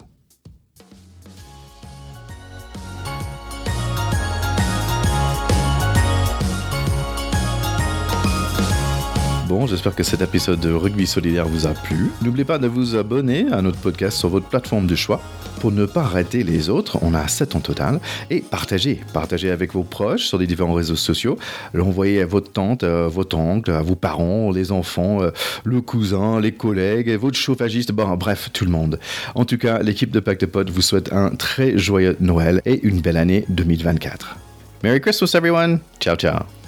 J'espère 9.67 9.95
que 9.95 10.03
cet 10.03 10.21
épisode 10.21 10.59
de 10.59 10.71
Rugby 10.71 11.05
Solidaire 11.05 11.47
vous 11.47 11.67
a 11.67 11.73
plu. 11.73 12.11
N'oubliez 12.23 12.43
pas 12.43 12.57
de 12.57 12.67
vous 12.67 12.95
abonner 12.95 13.45
à 13.51 13.61
notre 13.61 13.77
podcast 13.77 14.17
sur 14.17 14.29
votre 14.29 14.47
plateforme 14.47 14.87
de 14.87 14.95
choix 14.95 15.21
pour 15.59 15.71
ne 15.71 15.85
pas 15.85 16.01
rater 16.01 16.43
les 16.43 16.69
autres. 16.69 16.97
On 17.03 17.13
a 17.13 17.27
7 17.27 17.55
en 17.55 17.59
total. 17.59 17.99
Et 18.31 18.41
partagez. 18.41 18.99
Partagez 19.13 19.51
avec 19.51 19.73
vos 19.73 19.83
proches 19.83 20.23
sur 20.23 20.39
les 20.39 20.47
différents 20.47 20.73
réseaux 20.73 20.95
sociaux. 20.95 21.37
L'envoyez 21.73 22.21
à 22.21 22.25
votre 22.25 22.51
tante, 22.51 22.83
à 22.83 23.07
votre 23.07 23.37
oncle, 23.37 23.71
à 23.71 23.81
vos 23.81 23.95
parents, 23.95 24.51
les 24.51 24.71
enfants, 24.71 25.21
euh, 25.21 25.29
le 25.63 25.81
cousin, 25.81 26.39
les 26.39 26.51
collègues, 26.51 27.11
votre 27.11 27.37
chauffagiste, 27.37 27.91
bref, 27.91 28.49
tout 28.53 28.65
le 28.65 28.71
monde. 28.71 28.99
En 29.35 29.45
tout 29.45 29.57
cas, 29.57 29.79
l'équipe 29.79 30.11
de 30.11 30.19
Pacte 30.19 30.47
Pod 30.47 30.69
vous 30.71 30.81
souhaite 30.81 31.13
un 31.13 31.29
très 31.29 31.77
joyeux 31.77 32.17
Noël 32.19 32.61
et 32.65 32.79
une 32.83 33.01
belle 33.01 33.17
année 33.17 33.45
2024. 33.49 34.37
Merry 34.83 34.99
Christmas 34.99 35.31
everyone. 35.35 35.79
Ciao 35.99 36.15
ciao. 36.15 36.62